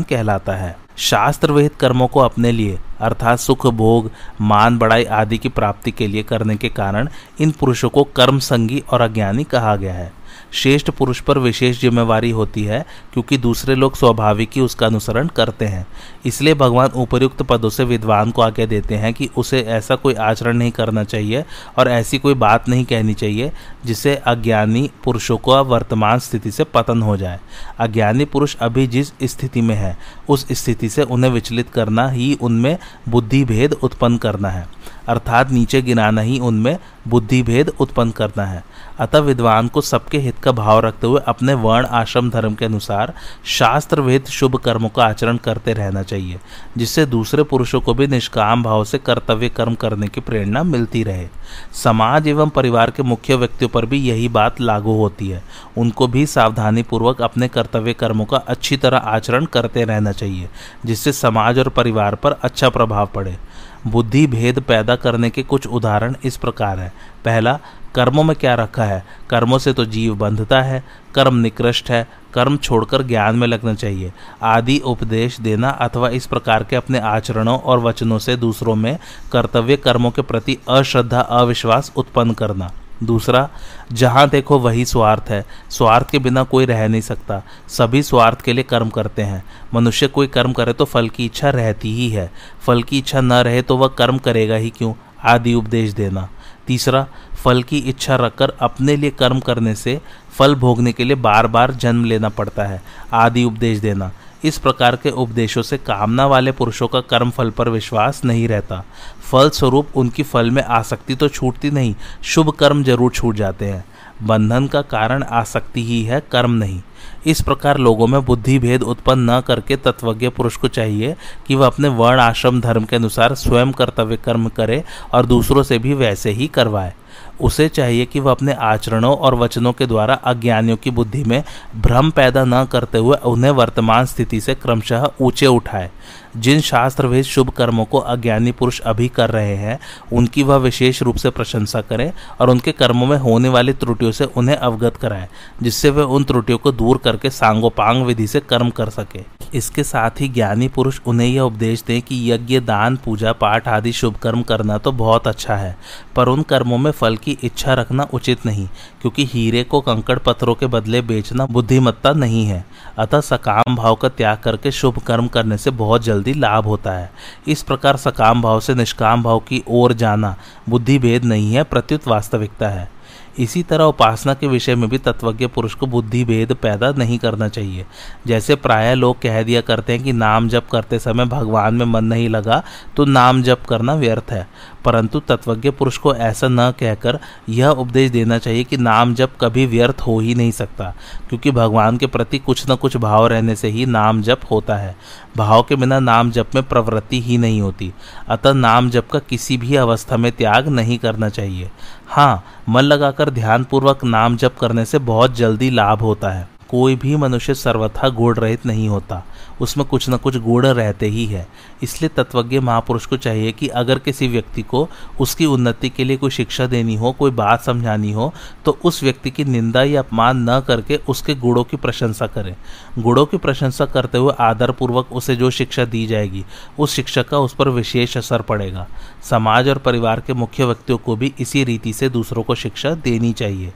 [0.04, 5.50] कहलाता है। शास्त्र विहित कर्मों को अपने लिए, अर्थात सुख, भोग, मान, बड़ाई आदि की
[5.50, 9.94] प्राप्ति के लिए करने के कारण इन पुरुषों को कर्म संगी और अज्ञानी कहा गया
[9.94, 10.14] है।
[10.56, 15.66] श्रेष्ठ पुरुष पर विशेष जिम्मेवारी होती है, क्योंकि दूसरे लोग स्वाभाविक ही उसका अनुसरण करते
[15.66, 15.86] हैं।
[16.26, 20.58] इसलिए भगवान उपयुक्त पदों से विद्वान को आज्ञा देते हैं कि उसे ऐसा कोई आचरण
[20.58, 21.44] नहीं करना चाहिए
[21.78, 23.52] और ऐसी कोई बात नहीं कहनी चाहिए,
[23.86, 27.40] जिससे अज्ञानी पुरुषों को वर्तमान स्थिति से पतन हो जाए।
[27.80, 29.98] अज्ञानी पुरुष अभी जिस स्थिति में है,
[30.30, 32.78] उस स्थिति से उन्हें विचलित करना ही उनमें
[33.10, 34.68] बुद्धि भेद उत्पन्न करना है।
[35.08, 38.64] अर्थात नीचे गिराना ही उनमें बुद्धि भेद उत्पन्न करना है।
[39.00, 43.14] अतः विद्वान को सबके हित का भाव रखते हुए अपने वर्ण, आश्रम, धर्म के अनुसार
[43.46, 46.40] शास्त्र वेद शुभ कर्मों का आचरण करते रहना चाहिए,
[46.78, 51.28] जिससे दूसरे पुरुषों को भी निष्काम भाव से कर्तव्य कर्म करने की प्रेरणा मिलती रहे।
[51.74, 55.44] समाज एवं परिवार के मुख्य व्यक्तियों पर भी यही बात लागू होती है।
[55.78, 60.50] उनको भी सावधानी पूर्वक अपने कर्तव्य कर्मों का अच्छी तरह आचरण करते रहना चाहिए,
[60.86, 63.38] जिससे समाज और परिवार पर अच्छा प्रभाव पड़े।
[63.88, 66.94] बुद्धि भेद पैदा करने के कुछ उदाहरण इस प्रकार हैं।
[67.26, 67.60] पहला,
[67.96, 69.06] कर्मों में क्या रखा है?
[69.30, 70.84] कर्मों से तो जीव बंधता है,
[71.16, 76.64] कर्म निकृष्ट है, कर्म छोड़कर ज्ञान में लगना चाहिए। आदि उपदेश देना अथवा इस प्रकार
[76.64, 79.00] के अपने आचरणों और वचनों से दूसरों में
[79.32, 82.72] कर्तव्य कर्मों के प्रति अश्रद्धा, अविश्वास उत्पन्न करना।
[83.06, 83.50] दूसरा,
[83.92, 88.54] जहाँ देखो वही स्वार्थ है। स्वार्थ के बिना कोई रह नहीं सकता। सभी स्वार्थ के
[88.54, 89.44] लिए कर्म करते हैं।
[89.74, 93.34] मनुष्य कोई कर्म करे तो फल की इच्छा रहती ही है। फल की इच्छा न
[93.34, 94.94] रहे तो वह कर्म करेगा ही क्यों?
[95.24, 96.30] आदि उपदेश देना।
[96.68, 97.08] तीसरा,
[97.44, 101.72] फल की इच्छा रखकर अपने लिए कर्म करने से फल भोगने के लिए बार बार
[101.72, 102.82] जन्म लेना पड़ता है।
[103.14, 104.12] आदि उपदेश देना।
[104.46, 108.84] इस प्रकार के उपदेशों से कामना वाले पुरुषों का कर्म फल पर विश्वास नहीं रहता।
[109.22, 113.84] फल स्वरूप उनकी फल में आसक्ति तो छूटती नहीं, शुभ कर्म ज़रूर छूट जाते हैं।
[114.24, 116.82] बंधन का कारण आसक्ति ही है, कर्म नहीं।
[117.28, 121.16] इस प्रकार लोगों में बुद्धि भेद उत्पन्न न करके तत्वज्ञ पुरुष को चाहिए
[121.48, 124.84] कि वह अपने वर्ण आश्रम धर्म के अनुसार स्वयं कर्तव्य कर्म करे
[125.14, 126.94] और दूसरों से भी वैसे ही करवाए।
[127.42, 131.44] उसे चाहिए कि वह अपने आचरणों और वचनों के द्वारा अज्ञानियों की बुद्धि में
[131.76, 135.92] भ्रम पैदा न करते हुए उन्हें वर्तमान स्थिति से क्रमशः ऊँचे उठाए।
[136.38, 139.80] जिन शास्त्रवेद शुभ कर्मों को अज्ञानी पुरुष अभी कर रहे हैं,
[140.14, 142.12] उनकी वह विशेष रूप से प्रशंसा करें
[142.42, 145.28] और उनके कर्मों में होने वाली त्रुटियों से उन्हें अवगत कराएँ,
[145.64, 149.24] जिससे वे उन त्रुटियों को दूर करके सांगोपांग विधि से कर्म कर सके।
[149.54, 153.92] इसके साथ ही ज्ञानी पुरुष उन्हें यह उपदेश दें कि यज्ञ, दान, पूजा, पाठ आदि
[153.92, 155.76] शुभ कर्म करना तो बहुत अच्छा है,
[156.16, 158.68] पर उन कर्मों में फल की इच्छा रखना उचित नहीं,
[159.02, 162.64] क्योंकि हीरे को कंकड़ पत्थरों के बदले बेचना बुद्धिमत्ता नहीं है।
[162.98, 167.12] अतः सकाम भाव का त्याग करके शुभ कर्म करने से बहुत जल्दी लाभ होता है।
[167.48, 170.36] इस प्रकार सकाम भाव से निष्काम भाव की ओर जाना
[170.70, 172.95] बुद्धि भेद नहीं है, प्रत्युत वास्तविकता है।
[173.38, 177.48] इसी तरह उपासना के विषय में भी तत्वज्ञ पुरुष को बुद्धि भेद पैदा नहीं करना
[177.48, 177.86] चाहिए।
[178.28, 182.06] जैसे प्राय लोग कह दिया करते हैं कि नाम जप करते समय भगवान में मन
[182.06, 182.64] नहीं लगा
[182.98, 184.48] तो नाम जप करना व्यर्थ है।
[184.86, 187.20] परंतु तत्वज्ञ पुरुष को ऐसा न कहकर
[187.50, 190.94] यह उपदेश देना चाहिए कि नाम जप कभी व्यर्थ हो ही नहीं सकता,
[191.30, 194.96] क्योंकि भगवान के प्रति कुछ न कुछ भाव रहने से ही नाम जप होता है।
[195.38, 197.92] भाव के बिना नाम जप में प्रवृत्ति ही नहीं होती।
[198.28, 201.72] अतः नाम जप का किसी भी अवस्था में त्याग नहीं करना चाहिए।
[202.08, 207.16] हाँ मन लगाकर ध्यानपूर्वक नाम जप करने से बहुत जल्दी लाभ होता है। कोई भी
[207.16, 209.24] मनुष्य सर्वथा गुण रहित नहीं होता।
[209.62, 211.48] उसमें कुछ न कुछ गुण रहते ही है।
[211.84, 214.88] इसलिए तत्वज्ञ महापुरुष को चाहिए कि अगर किसी व्यक्ति को
[215.20, 218.34] उसकी उन्नति के लिए कोई शिक्षा देनी हो, कोई बात समझानी हो
[218.66, 222.56] तो उस व्यक्ति की निंदा या अपमान न करके उसके गुणों की प्रशंसा करें।
[223.00, 226.44] गुणों की प्रशंसा करते हुए आदरपूर्वक उसे जो शिक्षा दी जाएगी,
[226.80, 228.88] उस शिक्षा का उस पर विशेष असर पड़ेगा।
[229.24, 233.34] समाज और परिवार के मुख्य व्यक्तियों को भी इसी रीति से दूसरों को शिक्षा देनी
[233.34, 233.74] चाहिए।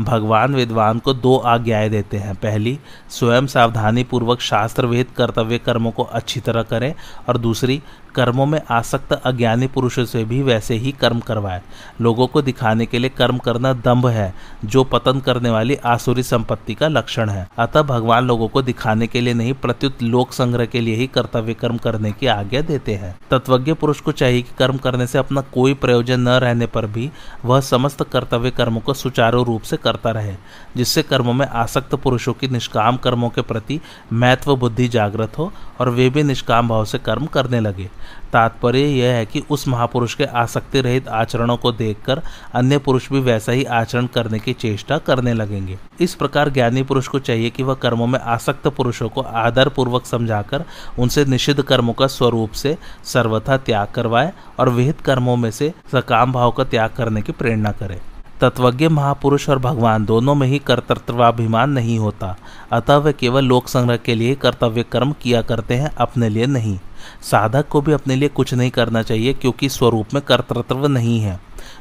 [0.00, 2.78] भगवान विद्वान को दो आज्ञाएँ देते हैं। पहली,
[3.10, 6.94] स्वयं सावधानी पूर्वक शास्त्रवेद कर्तव्य कर्मों को अच्छी तरह करें,
[7.28, 7.82] और दूसरी
[8.14, 11.62] कर्मों में आसक्त अज्ञानी पुरुषों से भी वैसे ही कर्म करवाए।
[12.00, 16.74] लोगों को दिखाने के लिए कर्म करना दम्भ है, जो पतन करने वाली आसुरी संपत्ति
[16.74, 20.80] का लक्षण है। अतः भगवान लोगों को दिखाने के लिए नहीं, प्रत्युत लोक संग्रह के
[20.80, 24.76] लिए ही कर्तव्य कर्म करने की आज्ञा देते हैं। तत्वज्ञ पुरुष को चाहिए कि कर्म
[24.76, 27.10] करने से अपना कोई प्रयोजन न रहने पर भी
[27.44, 30.34] वह समस्त कर्तव्य कर्मों को सुचारू रूप से करता रहे,
[30.76, 33.80] जिससे कर्मों में आसक्त पुरुषों की निष्काम कर्मों के प्रति
[34.12, 37.90] महत्व बुद्धि जागृत हो और वे भी निष्काम भाव से कर्म करने लगे।
[38.32, 42.22] तात्पर्य यह है कि उस महापुरुष के आसक्ति रहित आचरणों को देखकर
[42.54, 47.08] अन्य पुरुष भी वैसा ही आचरण करने की चेष्टा करने लगेंगे। इस प्रकार ज्ञानी पुरुष
[47.08, 50.64] को चाहिए कि वह कर्मों में आसक्त पुरुषों को आदर पूर्वक समझाकर
[50.98, 56.32] उनसे निषिद्ध कर्मों का स्वरूप से सर्वथा त्याग करवाए और विहित कर्मों में से सकाम
[56.32, 58.00] भाव का त्याग करने की प्रेरणा करे।
[58.40, 62.36] तत्वज्ञ महापुरुष और भगवान दोनों में ही कर्तृत्वाभिमान नहीं होता।
[62.72, 66.78] अतः वे केवल लोक संग्रह के लिए कर्तव्य कर्म किया करते हैं, अपने लिए नहीं।
[67.22, 71.38] साधक को भी अपने लिए कुछ नहीं करना चाहिए, क्योंकि स्वरूप में कर्तृत्व नहीं है।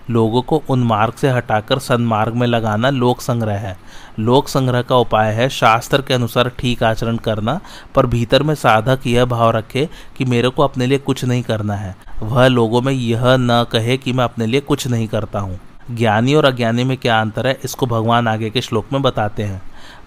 [0.09, 3.77] लोगों को उन मार्ग से हटाकर सन्मार्ग में लगाना लोक संग्रह है।
[4.19, 7.59] लोक संग्रह का उपाय है शास्त्र के अनुसार ठीक आचरण करना,
[7.95, 11.75] पर भीतर में साधक यह भाव रखे कि मेरे को अपने लिए कुछ नहीं करना
[11.75, 15.59] है। वह लोगों में यह न कहे कि मैं अपने लिए कुछ नहीं करता हूँ।
[15.91, 19.61] ज्ञानी और अज्ञानी में क्या अंतर है, इसको भगवान आगे के श्लोक में बताते हैं।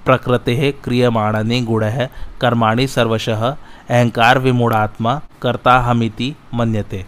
[0.04, 7.04] प्रकृति क्रियमाणनि गुण है कर्माणि सर्वशः, अहंकार विमूढ़ात्मा, कर्ता हमिति मन्यते।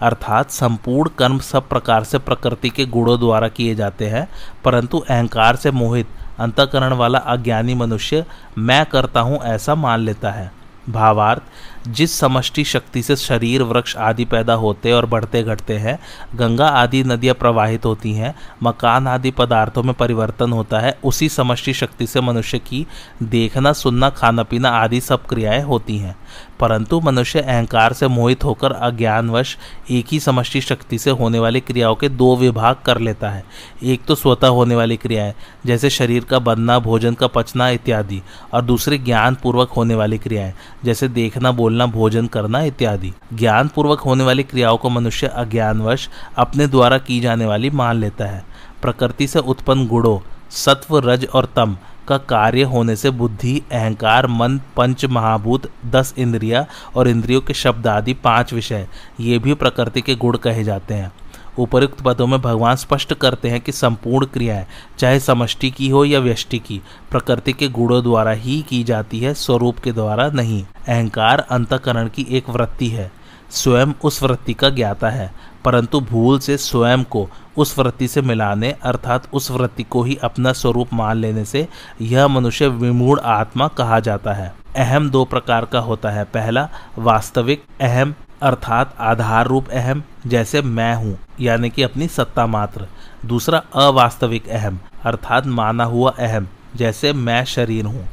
[0.00, 4.28] अर्थात संपूर्ण कर्म सब प्रकार से प्रकृति के गुणों द्वारा किए जाते हैं,
[4.64, 6.08] परंतु अहंकार से मोहित,
[6.38, 8.24] अंतकरण वाला अज्ञानी मनुष्य,
[8.58, 10.50] मैं करता हूँ ऐसा मान लेता है।
[10.88, 11.42] भावार्थ
[11.88, 15.98] जिस समष्टि शक्ति से शरीर, वृक्ष आदि पैदा होते और बढ़ते घटते हैं,
[16.34, 21.74] गंगा आदि नदियाँ प्रवाहित होती हैं, मकान आदि पदार्थों में परिवर्तन होता है, उसी समष्टि
[21.74, 22.86] शक्ति से मनुष्य की
[23.22, 26.16] देखना, सुनना खाना पीना आदि सब क्रियाएँ होती हैं।
[26.60, 29.56] परंतु मनुष्य अहंकार से मोहित होकर अज्ञानवश
[29.90, 33.44] एक ही समष्टि शक्ति से होने वाली क्रियाओं के दो विभाग कर लेता है।
[33.82, 35.34] एक तो स्वतः होने वाली क्रियाएँ,
[35.66, 41.08] जैसे शरीर का बनना, भोजन का पचना इत्यादि, और दूसरी ज्ञानपूर्वक होने वाली क्रियाएँ, जैसे
[41.08, 46.98] देखना बोलना, भोजन करना इत्यादि। ज्ञान पूर्वक होने वाली क्रियाओं को मनुष्य अज्ञानवश अपने द्वारा
[46.98, 48.44] की जाने वाली मान लेता है।
[48.82, 50.18] प्रकृति से उत्पन्न गुणों,
[50.50, 51.76] सत्व, रज और तम
[52.08, 57.86] का कार्य होने से बुद्धि, अहंकार, मन, पंच, महाभूत, दस इंद्रिया और इंद्रियों के शब्द
[57.86, 58.86] आदि पाँच विषय,
[59.20, 61.12] ये भी प्रकृति के गुण कहे जाते हैं।
[61.58, 64.66] उपरुक्त पदों में भगवान स्पष्ट करते हैं कि संपूर्ण क्रियाएँ
[64.98, 69.34] चाहे समष्टि की हो या व्यष्टि की, प्रकृति के गुणों द्वारा ही की जाती है,
[69.34, 73.12] स्वरूप के द्वारा नहीं। अहंकार अंतकरण की एक वृत्ति है।
[73.50, 75.32] स्वयं उस वृत्ति का ज्ञाता है,
[75.64, 80.52] परंतु भूल से स्वयं को उस वृत्ति से मिलाने, अर्थात उस वृत्ति को ही अपना
[80.52, 81.68] स्वरूप मान लेने से
[82.00, 87.64] यह मनुष्य विमूढ़ आत्मा कहा जाता है। अहम दो प्रकार का होता है, पहला वास्तविक
[87.80, 92.86] अहम, अर्थात आधार रूप अहम, जैसे मैं हूँ। यानी कि अपनी सत्ता मात्र।
[93.24, 98.08] दूसरा, अवास्तविक अहम, अर्थात माना हुआ अहम, जैसे मैं शरीर हूँ।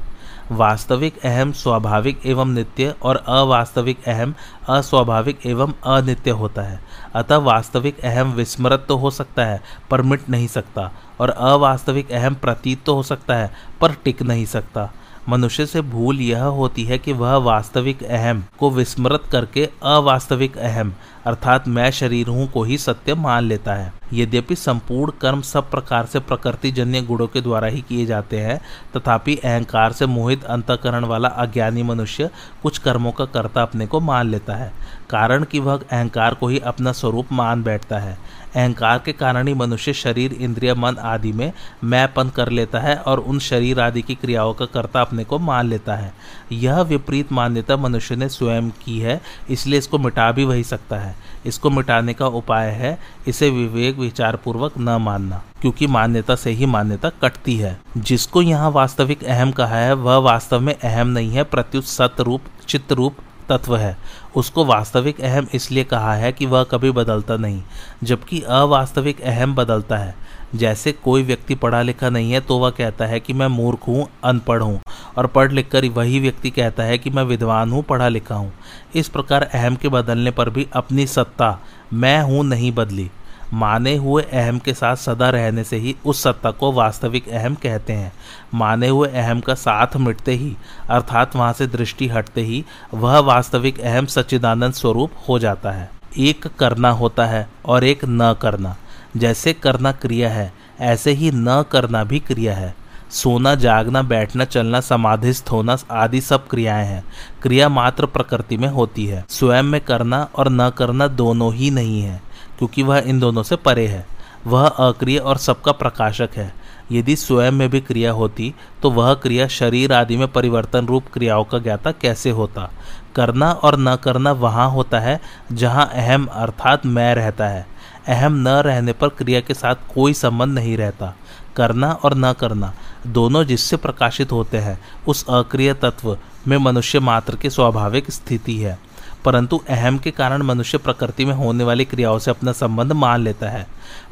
[0.51, 4.33] वास्तविक अहम स्वाभाविक एवं नित्य और अवास्तविक अहम
[4.69, 6.79] अस्वाभाविक एवं अनित्य होता है।
[7.15, 12.35] अतः वास्तविक अहम विस्मृत तो हो सकता है, पर मिट नहीं सकता, और अवास्तविक अहम
[12.35, 14.91] प्रतीत तो हो सकता है, पर टिक नहीं सकता।
[15.29, 20.93] मनुष्य से भूल यह होती है कि वह वास्तविक अहम को विस्मृत करके अवास्तविक अहम,
[21.25, 26.05] अर्थात मैं शरीर हूँ को ही सत्य मान लेता है। यद्यपि संपूर्ण कर्म सब प्रकार
[26.05, 28.61] से प्रकृति जन्य गुणों के द्वारा ही किए जाते हैं,
[28.97, 32.29] तथापि अहंकार से मोहित अंतकरण वाला अज्ञानी मनुष्य
[32.63, 34.73] कुछ कर्मों का कर्ता अपने को मान लेता है।
[35.09, 38.17] कारण कि वह अहंकार को ही अपना स्वरूप मान बैठता है।
[38.55, 41.51] अहंकार के कारण ही मनुष्य शरीर, इंद्रिय, मन आदि में
[41.83, 45.67] मैपन कर लेता है और उन शरीर आदि की क्रियाओं का कर्ता अपने को मान
[45.67, 46.13] लेता है।
[46.51, 51.15] यह विपरीत मान्यता मनुष्य ने स्वयं की है, इसलिए इसको मिटा भी वही सकता है।
[51.45, 56.65] इसको मिटाने का उपाय है, इसे विवेक विचार पूर्वक न मानना, क्योंकि मान्यता से ही
[56.65, 61.43] मान्यता कटती है। जिसको यहाँ वास्तविक अहम कहा है, वह वास्तव में अहम नहीं है,
[61.43, 63.15] प्रत्युत सत रूप चित्त रूप
[63.51, 63.95] तत्व है।
[64.35, 67.61] उसको वास्तविक अहम इसलिए कहा है कि वह कभी बदलता नहीं,
[68.03, 70.15] जबकि अवास्तविक अहम बदलता है।
[70.55, 74.07] जैसे कोई व्यक्ति पढ़ा लिखा नहीं है तो वह कहता है कि मैं मूर्ख हूँ,
[74.23, 74.81] अनपढ़ हूँ,
[75.17, 78.51] और पढ़ लिख कर वही व्यक्ति कहता है कि मैं विद्वान हूँ पढ़ा लिखा हूँ।
[78.95, 81.57] इस प्रकार अहम के बदलने पर भी अपनी सत्ता,
[81.93, 83.09] मैं हूँ, नहीं बदली।
[83.53, 87.93] माने हुए अहम के साथ सदा रहने से ही उस सत्ता को वास्तविक अहम कहते
[87.93, 88.13] हैं।
[88.53, 90.57] माने हुए अहम का साथ मिटते ही,
[90.89, 96.47] अर्थात वहाँ से दृष्टि हटते ही, वह वास्तविक अहम सच्चिदानंद स्वरूप हो जाता है। एक
[96.47, 98.77] करना होता है और एक न करना।
[99.17, 102.75] जैसे करना क्रिया है, ऐसे ही न करना भी क्रिया है।
[103.11, 107.03] सोना, जागना, बैठना, चलना समाधिस्थ होना आदि सब क्रियाएँ हैं।
[107.41, 112.01] क्रिया मात्र प्रकृति में होती है। स्वयं में करना और न करना दोनों ही नहीं
[112.01, 112.30] है।
[112.61, 114.05] क्योंकि वह इन दोनों से परे है।
[114.47, 116.53] वह अक्रिय और सबका प्रकाशक है।
[116.91, 121.43] यदि स्वयं में भी क्रिया होती तो वह क्रिया शरीर आदि में परिवर्तन रूप क्रियाओं
[121.43, 122.69] का ज्ञाता कैसे होता?
[123.15, 125.19] करना और न करना वहाँ होता है,
[125.51, 127.65] जहाँ अहम अर्थात मैं रहता है।
[128.07, 131.15] अहम न रहने पर क्रिया के साथ कोई संबंध नहीं रहता।
[131.55, 132.73] करना और न करना
[133.07, 138.79] दोनों जिससे प्रकाशित होते हैं, उस अक्रिय तत्व में मनुष्य मात्र की स्वाभाविक स्थिति है।
[139.25, 143.49] परंतु अहम के कारण मनुष्य प्रकृति में होने वाली क्रियाओं से अपना संबंध मान लेता
[143.49, 143.67] है।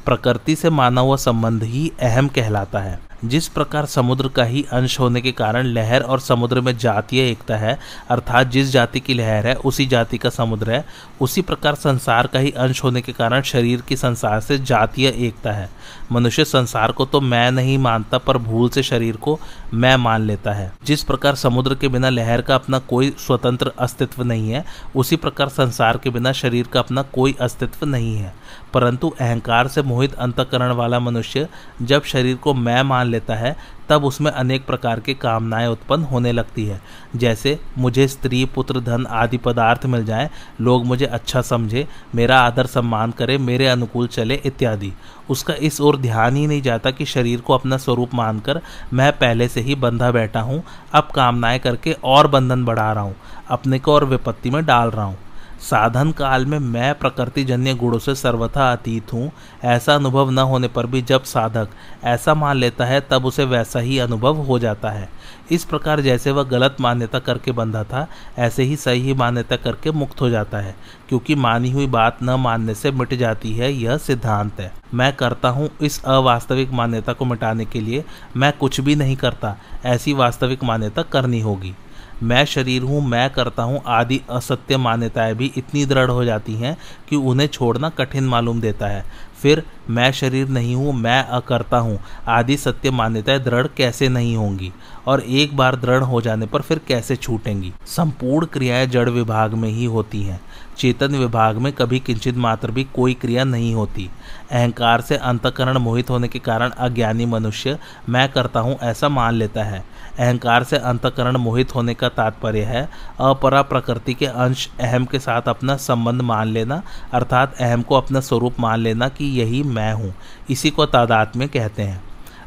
[0.06, 5.00] प्रकृति से माना हुआ संबंध ही अहम कहलाता है। जिस प्रकार समुद्र का ही अंश
[5.00, 9.48] होने के कारण लहर और समुद्र में जातीय एकता है, अर्थात जिस जाति की लहर
[9.48, 10.86] है, उसी जाति का समुद्र है,
[11.22, 15.52] उसी प्रकार संसार का ही अंश होने के कारण शरीर की संसार से जातीय एकता
[15.52, 15.70] है।
[16.12, 19.40] मनुष्य संसार को तो मैं नहीं मानता, पर भूल से शरीर को
[19.74, 24.24] मैं मान लेता है। जिस प्रकार समुद्र के बिना लहर का अपना कोई स्वतंत्र अस्तित्व
[24.24, 28.34] नहीं है, उसी प्रकार संसार के बिना शरीर का अपना कोई अस्तित्व नहीं है।
[28.74, 31.48] परंतु अहंकार से मोहित अंतकरण वाला मनुष्य
[31.82, 36.32] जब शरीर को मैं मान लेता है तब उसमें अनेक प्रकार की कामनाएँ उत्पन्न होने
[36.32, 36.82] लगती है।
[37.16, 40.30] जैसे, मुझे स्त्री, पुत्र, धन आदि पदार्थ मिल जाए,
[40.62, 44.92] लोग मुझे अच्छा समझे, मेरा आदर सम्मान करे, मेरे अनुकूल चले, इत्यादि।
[45.30, 48.62] उसका इस ओर ध्यान ही नहीं जाता कि शरीर को अपना स्वरूप मानकर
[48.94, 53.16] मैं पहले से ही बंधा बैठा हूँ, अब कामनाएँ करके और बंधन बढ़ा रहा हूँ,
[53.50, 55.18] अपने को और विपत्ति में डाल रहा हूँ।
[55.60, 59.32] साधन काल में मैं प्रकृति जन्य गुणों से सर्वथा अतीत हूँ।
[59.64, 61.70] ऐसा अनुभव न होने पर भी जब साधक
[62.04, 65.10] ऐसा मान लेता है, तब उसे वैसा ही अनुभव हो जाता है।
[65.52, 70.22] इस प्रकार जैसे वह गलत मान्यता करके बंधा था, ऐसे ही सही मान्यता करके मुक्त
[70.22, 70.76] हो जाता है,
[71.10, 75.50] क्योंकि मानी हुई बात न मानने से मिट जाती है, यह सिद्धांत है। मैं करता
[75.50, 78.04] हूँ इस अवास्तविक मान्यता को मिटाने के लिए,
[78.38, 81.76] मैं कुछ भी नहीं करता, ऐसी वास्तविक मान्यता करनी होगी।
[82.24, 86.78] मैं शरीर हूँ, मैं करता हूँ, आदि असत्य मान्यताएँ भी इतनी दृढ़ हो जाती हैं
[87.10, 89.06] कि उन्हें छोड़ना कठिन मालूम देता है।
[89.42, 94.74] फिर, मैं शरीर नहीं हूँ, मैं अकर्ता हूँ, आदि सत्य मान्यताएँ दृढ़ कैसे नहीं होंगी?
[95.08, 97.74] और एक बार दृढ़ हो जाने पर फिर कैसे छूटेंगी?
[97.86, 100.42] संपूर्ण क्रियाएँ जड़ विभाग में ही होती हैं।
[100.80, 104.10] चेतन विभाग में कभी किंचित मात्र भी कोई क्रिया नहीं होती।
[104.52, 109.64] अहंकार से अंतकरण मोहित होने के कारण अज्ञानी मनुष्य, मैं करता हूँ, ऐसा मान लेता
[109.64, 109.84] है।
[110.20, 112.90] अहंकार से अंतकरण मोहित होने का तात्पर्य है,
[113.20, 118.20] अपरा प्रकृति के अंश अहम के साथ अपना संबंध मान लेना, अर्थात अहम को अपना
[118.20, 120.14] स्वरूप मान लेना कि यही मैं हूँ।
[120.50, 122.04] इसी को तादात में कहते हैं।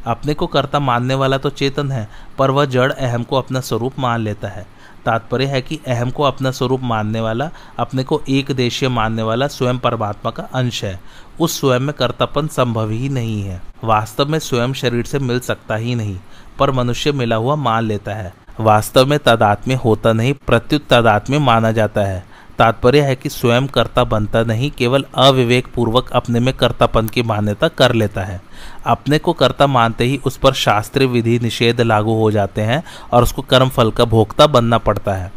[0.07, 3.99] अपने को कर्ता मानने वाला तो चेतन है, पर वह जड़ अहम को अपना स्वरूप
[3.99, 4.72] मान लेता है।
[5.05, 9.47] तात्पर्य है कि अहम को अपना स्वरूप मानने वाला, अपने को एक देशीय मानने वाला
[9.47, 10.99] स्वयं परमात्मा का अंश है।
[11.39, 15.75] उस स्वयं में कर्तापन संभव ही नहीं है। वास्तव में स्वयं शरीर से मिल सकता
[15.75, 16.19] ही नहीं,
[16.59, 21.71] पर मनुष्य मिला हुआ मान लेता है। वास्तव में तदात्म्य होता नहीं, प्रत्युत तदात्म्य माना
[21.71, 27.07] जाता है। तात्पर्य है कि स्वयं कर्ता बनता नहीं, केवल अविवेक पूर्वक अपने में कर्तापन
[27.07, 28.41] की मान्यता कर लेता है।
[28.85, 33.23] अपने को कर्ता मानते ही उस पर शास्त्रीय विधि निषेध लागू हो जाते हैं और
[33.23, 35.31] उसको कर्म फल का भोक्ता बनना पड़ता है।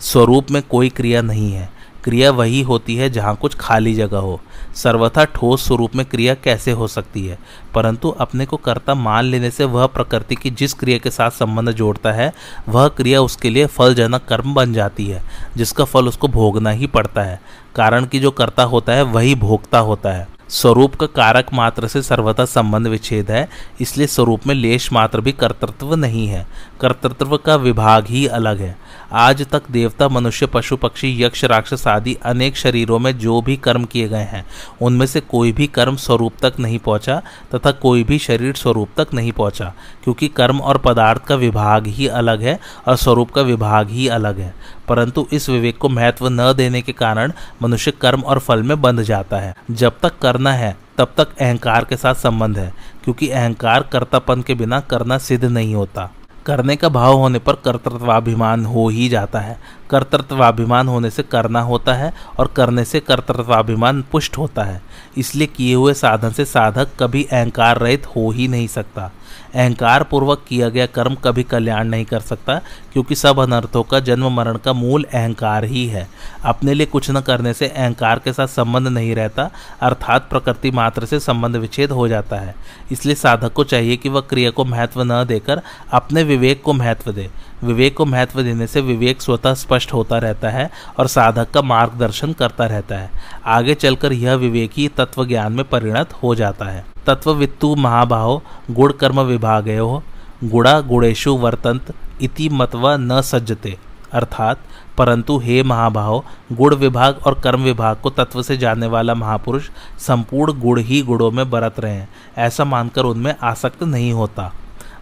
[0.00, 1.70] स्वरूप में कोई क्रिया नहीं है।
[2.04, 4.40] क्रिया वही होती है जहाँ कुछ खाली जगह हो।
[4.82, 7.38] सर्वथा ठोस स्वरूप में क्रिया कैसे हो सकती है?
[7.74, 11.72] परंतु अपने को कर्ता मान लेने से वह प्रकृति की जिस क्रिया के साथ संबंध
[11.72, 12.32] जोड़ता है,
[12.68, 15.22] वह क्रिया उसके लिए फलजनक कर्म बन जाती है,
[15.56, 17.40] जिसका फल उसको भोगना ही पड़ता है।
[17.76, 22.02] कारण कि जो कर्ता होता है, वही भोगता होता है। स्वरूप का कारक मात्र से
[22.02, 23.48] सर्वथा संबंध विच्छेद है,
[23.80, 26.46] इसलिए स्वरूप में लेश मात्र भी कर्तृत्व नहीं है।
[26.80, 28.76] कर्तृत्व का विभाग ही अलग है।
[29.12, 33.84] आज तक देवता, मनुष्य, पशु, पक्षी, यक्ष, राक्षस आदि अनेक शरीरों में जो भी कर्म
[33.84, 34.44] किए गए हैं,
[34.82, 37.20] उनमें से कोई भी कर्म स्वरूप तक नहीं पहुँचा
[37.54, 39.72] तथा कोई भी शरीर स्वरूप तक नहीं पहुँचा,
[40.04, 42.58] क्योंकि कर्म और पदार्थ का विभाग ही अलग है
[42.88, 44.54] और स्वरूप का विभाग ही अलग है।
[44.88, 49.02] परंतु इस विवेक को महत्व न देने के कारण मनुष्य कर्म और फल में बंध
[49.02, 52.74] जाता है। जब तक करना है, तब तक अहंकार के साथ संबंध है,
[53.04, 56.10] क्योंकि अहंकार कर्तापन के बिना करना सिद्ध नहीं होता।
[56.46, 59.58] करने का भाव होने पर कर्तृत्वाभिमान हो ही जाता है।
[59.90, 64.82] कर्तृत्वाभिमान होने से करना होता है और करने से कर्तृत्वाभिमान पुष्ट होता है।
[65.16, 69.10] इसलिए किए हुए साधन से साधक कभी अहंकार रहित हो ही नहीं सकता।
[69.54, 72.60] अहंकार पूर्वक किया गया कर्म कभी कल्याण नहीं कर सकता,
[72.92, 76.08] क्योंकि सब अनर्थों का जन्म मरण का मूल अहंकार ही है।
[76.44, 81.06] अपने लिए कुछ न करने से अहंकार के साथ संबंध नहीं रहता, अर्थात प्रकृति मात्र
[81.06, 82.54] से संबंध विच्छेद हो जाता है।
[82.92, 87.12] इसलिए साधक को चाहिए कि वह क्रिया को महत्व न देकर अपने विवेक को महत्व
[87.12, 87.30] दे।
[87.64, 92.32] विवेक को महत्व देने से विवेक स्वतः स्पष्ट होता रहता है और साधक का मार्गदर्शन
[92.32, 93.10] करता रहता है।
[93.46, 98.40] आगे चलकर यह विवेक तत्व ज्ञान में परिणत हो जाता है। तत्ववित्तु महाभाव
[98.70, 100.02] गुण कर्म विभागयो
[100.44, 103.76] गुड़ा गुणेशु वर्तंत इति मतवा न सज्जते।
[104.12, 104.60] अर्थात
[104.98, 109.68] परंतु हे महाभाव गुण विभाग और कर्म विभाग को तत्व से जानने वाला महापुरुष
[109.98, 114.52] संपूर्ण गुण ही गुणों में बरत रहे हैं, ऐसा मानकर उनमें आसक्त नहीं होता।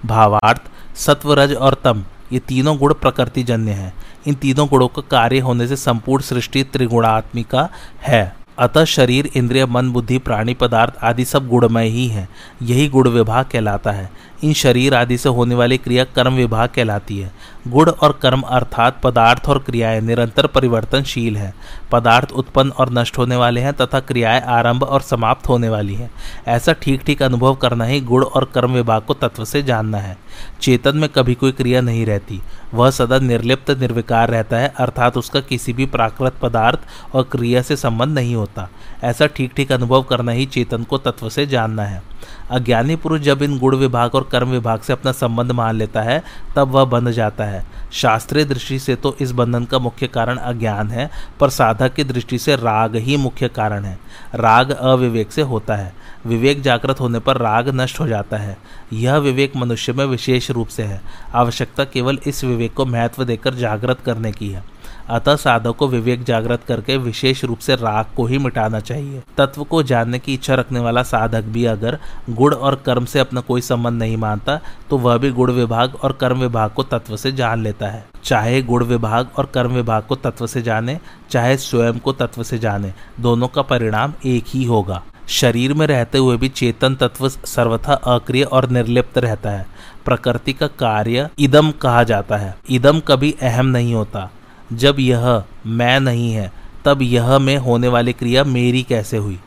[0.06, 0.62] भावार्थ,
[0.96, 3.92] सत्वरज और तम, ये तीनों गुण प्रकृति जन्य हैं।
[4.26, 7.68] इन तीनों गुणों का कार्य होने से संपूर्ण सृष्टि त्रिगुणात्मिका
[8.02, 12.28] है। अतः शरीर, इंद्रिय, मन, बुद्धि, प्राणी पदार्थ आदि सब गुणमय ही हैं।
[12.62, 14.10] यही गुण विभाग कहलाता है।
[14.44, 17.32] इन शरीर आदि से होने वाली क्रिया कर्म विभाग कहलाती है।
[17.66, 21.54] गुण और कर्म अर्थात पदार्थ और क्रियाएँ निरंतर परिवर्तनशील हैं।
[21.92, 26.10] पदार्थ उत्पन्न और नष्ट होने वाले हैं तथा क्रियाएँ आरंभ और समाप्त होने वाली हैं।
[26.48, 30.16] ऐसा ठीक ठीक अनुभव करना ही गुण और कर्म विभाग को तत्व से जानना है।
[30.60, 32.40] चेतन में कभी कोई क्रिया नहीं रहती।
[32.74, 36.78] वह सदा निर्लिप्त, निर्विकार रहता है, अर्थात उसका किसी भी प्राकृत पदार्थ
[37.14, 38.68] और क्रिया से संबंध नहीं होता।
[39.04, 42.02] ऐसा ठीक ठीक अनुभव करना ही चेतन को तत्व से जानना है।
[42.50, 46.24] अज्ञानी पुरुष जब इन गुण विभाग और कर्म विभाग से अपना संबंध मान लेता है,
[46.56, 50.90] तब वह बंध जाता है। शास्त्रीय दृष्टि से तो इस बंधन का मुख्य कारण अज्ञान
[50.90, 53.98] है, पर साधक की दृष्टि से राग ही मुख्य कारण है।
[54.34, 55.94] राग अविवेक से होता है।
[56.26, 58.58] विवेक जागृत होने पर राग नष्ट हो जाता है।
[58.92, 61.00] यह विवेक मनुष्य में विशेष रूप से है।
[61.34, 64.75] आवश्यकता केवल इस विवेक को महत्व देकर जागृत करने की है।
[65.08, 69.64] अतः साधक को विवेक जागृत करके विशेष रूप से राग को ही मिटाना चाहिए। तत्व
[69.64, 71.98] को जानने की इच्छा रखने वाला साधक भी अगर
[72.30, 74.58] गुण और कर्म से अपना कोई संबंध नहीं मानता
[74.90, 78.62] तो वह भी गुण विभाग और कर्म विभाग को तत्व से जान लेता है। चाहे
[78.62, 80.98] गुण विभाग और कर्म विभाग को तत्व से जाने,
[81.30, 86.18] चाहे स्वयं को तत्व से जाने, दोनों का परिणाम एक ही होगा। शरीर में रहते
[86.18, 89.66] हुए भी चेतन तत्व सर्वथा अक्रिय और निर्लिप्त रहता है।
[90.04, 94.30] प्रकृति का कार्य इदम कहा जाता है। इदम कभी अहम नहीं होता।
[94.72, 96.52] जब यह मैं नहीं है,
[96.84, 99.40] तब यह में होने वाली क्रिया मेरी कैसे हुई?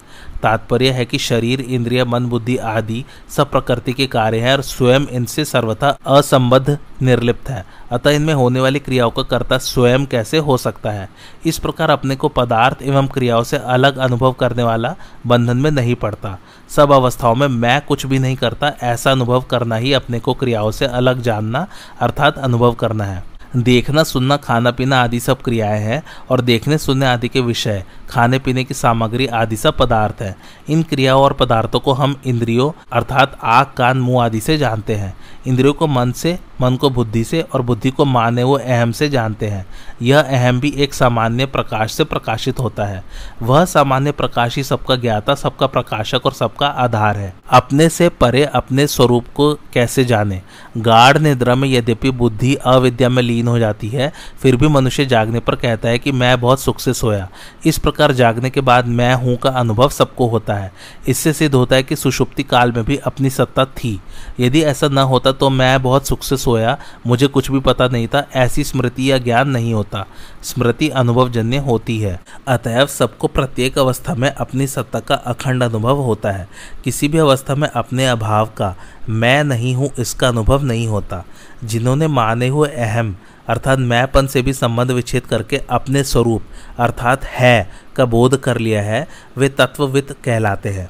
[0.43, 4.99] तात्पर्य है कि शरीर, इंद्रिय, मन, बुद्धि आदि सब प्रकृति के कार्य हैं और स्वयं
[4.99, 10.57] इनसे सर्वथा असंबद्ध, निर्लिप्त है। अतः इनमें होने वाली क्रियाओं का कर्ता स्वयं कैसे हो
[10.57, 11.09] सकता है?
[11.45, 14.95] इस प्रकार अपने को पदार्थ एवं क्रियाओं से अलग अनुभव करने वाला
[15.27, 19.75] बंधन में नहीं पड़ता। सब अवस्थाओं में मैं कुछ भी नहीं करता, ऐसा अनुभव करना
[19.75, 21.67] ही अपने को क्रियाओं से अलग जानना,
[21.99, 27.05] अर्थात अनुभव करना है। देखना सुनना खाना पीना आदि सब क्रियाएँ हैं और देखने सुनने
[27.05, 30.37] आदि के विषय। खाने पीने की सामग्री आदि सब पदार्थ है।
[30.69, 35.17] इन क्रियाओं और पदार्थों को हम इंद्रियों, अर्थात आग कान, मुँह आदि से जानते हैं।
[35.47, 39.09] इंद्रियों को मन से, मन को बुद्धि से और बुद्धि को माने वो अहम से
[39.09, 39.65] जानते हैं।
[40.01, 43.03] यह अहम भी एक सामान्य प्रकाश से प्रकाशित होता है।
[43.41, 48.45] वह सामान्य प्रकाश ही सबका ज्ञाता, सबका प्रकाशक और सबका आधार है। अपने से परे,
[48.45, 50.41] अपने स्वरूप को कैसे जाने?
[50.77, 55.39] गाढ़ निद्रा में यद्यपि बुद्धि अविद्या में लीन हो जाती है, फिर भी मनुष्य जागने
[55.39, 57.29] पर कहता है कि मैं बहुत सुख से सोया।
[57.65, 60.71] इस प्रकार जागने के बाद मैं हूँ का अनुभव सबको होता है।
[61.07, 64.01] इससे सिद्ध होता है कि सुषुप्ति काल में भी अपनी सत्ता थी।
[64.39, 68.07] यदि ऐसा न होता तो मैं बहुत सुख से सोया। मुझे कुछ भी पता नहीं
[68.07, 70.05] था, ऐसी स्मृति या ज्ञान नहीं होता।
[70.43, 76.31] स्मृति अनुभवजन्य होती है। अतएव सबको प्रत्येक अवस्था में अपनी सत्ता का अखंड अनुभव होता
[76.31, 76.47] है।
[76.83, 78.75] किसी भी अवस्था में अपने अभाव का,
[79.09, 81.25] मैं नहीं हूँ, इसका अनुभव नहीं होता।
[81.63, 83.15] जिन्होंने माने हुए अहम
[83.49, 86.43] अर्थात मैंपन से भी संबंध विच्छेद करके अपने स्वरूप,
[86.79, 89.07] अर्थात है, का बोध कर लिया है,
[89.37, 90.89] वे तत्वविद कहलाते हैं।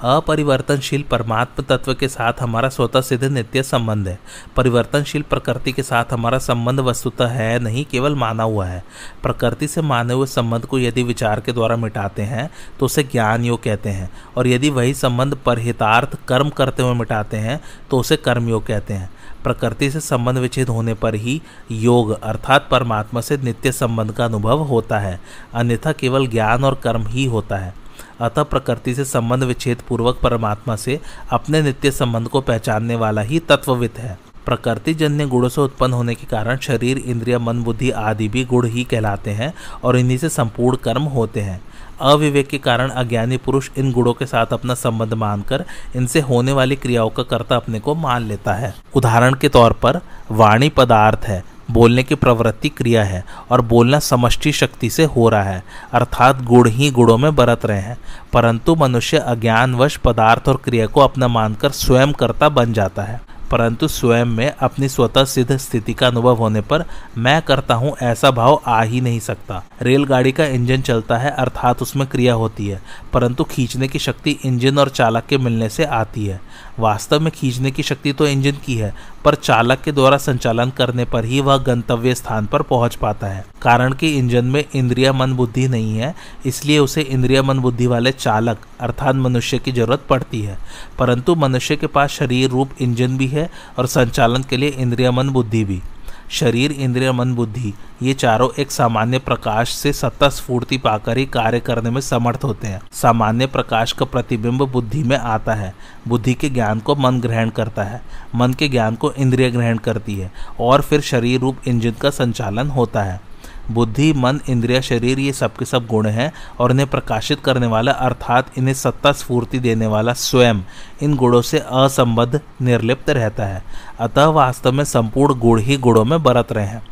[0.00, 4.18] अपरिवर्तनशील परमात्म तत्व के साथ हमारा स्वतः सिद्ध नित्य संबंध है।
[4.56, 8.82] परिवर्तनशील प्रकृति के साथ हमारा संबंध वस्तुतः है, नहीं केवल माना हुआ है।
[9.22, 13.44] प्रकृति से माने हुए संबंध को यदि विचार के द्वारा मिटाते हैं तो उसे ज्ञान
[13.44, 18.16] योग कहते हैं, और यदि वही संबंध परहितार्थ कर्म करते हुए मिटाते हैं तो उसे
[18.18, 19.10] कर्मयोग कहते हैं।
[19.44, 24.58] प्रकृति से संबंध विच्छेद होने पर ही योग, अर्थात परमात्मा से नित्य संबंध का अनुभव
[24.58, 25.20] होता है।
[25.54, 27.74] अन्यथा केवल ज्ञान और कर्म ही होता है।
[28.20, 31.00] अतः प्रकृति से संबंध विच्छेद पूर्वक परमात्मा से
[31.30, 36.14] अपने नित्य संबंध को पहचानने वाला ही तत्वविद है। प्रकृति जन्य गुणों से उत्पन्न होने
[36.14, 40.28] के कारण शरीर, इंद्रिय, मन, बुद्धि आदि भी गुण ही कहलाते हैं और इन्हीं से
[40.28, 41.60] संपूर्ण कर्म होते हैं।
[42.00, 45.64] अविवेक के कारण अज्ञानी पुरुष इन गुणों के साथ अपना संबंध मानकर
[45.96, 50.00] इनसे होने वाली क्रियाओं का कर्ता अपने को मान लेता है। उदाहरण के तौर पर,
[50.30, 55.42] वाणी पदार्थ है, बोलने की प्रवृत्ति क्रिया है और बोलना समष्टि शक्ति से हो रहा
[55.42, 57.98] है, अर्थात गुण ही गुणों में बरत रहे हैं,
[58.32, 63.88] परंतु मनुष्य अज्ञानवश पदार्थ और क्रिया को अपना मानकर स्वयं कर्ता बन जाता है। परंतु
[63.88, 66.84] स्वयं में अपनी स्वतः सिद्ध स्थिति का अनुभव होने पर
[67.18, 71.82] मैं करता हूँ ऐसा भाव आ ही नहीं सकता। रेलगाड़ी का इंजन चलता है, अर्थात
[71.82, 72.82] उसमें क्रिया होती है,
[73.12, 76.40] परंतु खींचने की शक्ति इंजन और चालक के मिलने से आती है।
[76.80, 81.04] वास्तव में खींचने की शक्ति तो इंजन की है, पर चालक के द्वारा संचालन करने
[81.04, 85.32] पर ही वह गंतव्य स्थान पर पहुँच पाता है। कारण कि इंजन में इंद्रिया मन
[85.32, 86.14] बुद्धि नहीं है,
[86.46, 90.58] इसलिए उसे इंद्रिया मन बुद्धि वाले चालक, अर्थात मनुष्य की ज़रूरत पड़ती है।
[90.98, 95.28] परंतु मनुष्य के पास शरीर रूप इंजन भी है और संचालन के लिए इंद्रिया मन
[95.28, 95.82] बुद्धि भी।
[96.30, 101.60] शरीर, इंद्रिय, मन, बुद्धि, ये चारों एक सामान्य प्रकाश से सत्ता स्फूर्ति पाकर ही कार्य
[101.60, 105.74] करने में समर्थ होते हैं। सामान्य प्रकाश का प्रतिबिंब बुद्धि में आता है।
[106.08, 108.02] बुद्धि के ज्ञान को मन ग्रहण करता है।
[108.34, 112.68] मन के ज्ञान को इंद्रिय ग्रहण करती है और फिर शरीर रूप इंजन का संचालन
[112.68, 113.29] होता है।
[113.70, 117.92] बुद्धि, मन, इंद्रिया, शरीर, ये सब के सब गुण हैं और इन्हें प्रकाशित करने वाला,
[117.92, 120.56] अर्थात इन्हें सत्ता स्फूर्ति देने वाला स्वयं,
[121.02, 123.64] इन गुणों से असंबद्ध, निर्लिप्त रहता है।
[124.00, 126.82] अतः वास्तव में संपूर्ण गुण ही गुणों में बरत रहे हैं।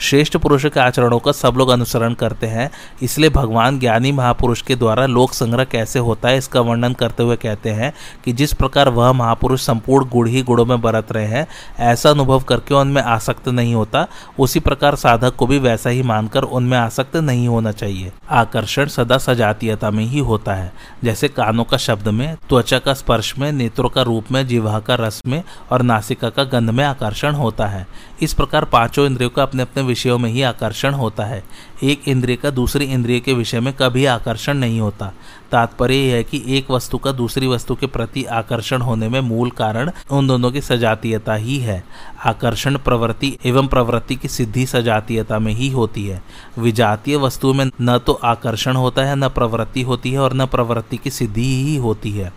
[0.00, 2.70] श्रेष्ठ पुरुषों के आचरणों का सब लोग अनुसरण करते हैं।
[3.02, 7.36] इसलिए भगवान ज्ञानी महापुरुष के द्वारा लोक संग्रह कैसे होता है, इसका वर्णन करते हुए
[7.36, 7.92] कहते हैं
[8.24, 11.46] कि जिस प्रकार वह महापुरुष संपूर्ण गुण ही गुणों में बरत रहे हैं,
[11.78, 14.06] ऐसा अनुभव करके उनमें आसक्त नहीं होता।
[14.38, 19.18] उसी प्रकार साधक को भी वैसा ही मानकर उनमें आसक्त नहीं होना चाहिए। आकर्षण सदा
[19.18, 20.72] सजातीयता में ही होता है।
[21.04, 24.94] जैसे कानों का शब्द में, त्वचा का स्पर्श में, नेत्रों का रूप में जिवा का
[24.94, 27.86] रस में और नासिका का गंध में आकर्षण होता है।
[28.22, 31.44] इस प्रकार पाँचों इंद्रियों का अपने अपने विषयों में ही आकर्षण होता है।
[31.82, 35.12] एक इंद्रिय का दूसरी इंद्रिय के विषय में कभी आकर्षण नहीं होता।
[35.52, 39.50] तात्पर्य यह है कि एक वस्तु का दूसरी वस्तु के प्रति आकर्षण होने में मूल
[39.50, 41.84] कारण उन दोनों की सजातीयता ही है।
[42.26, 46.22] आकर्षण प्रवृत्ति एवं प्रवृत्ति की सिद्धि सजातीयता में ही होती है।
[46.58, 50.96] विजातीय वस्तु में न तो आकर्षण होता है, न प्रवृत्ति होती है और न प्रवृत्ति
[50.96, 52.32] की सिद्धि ही होती है।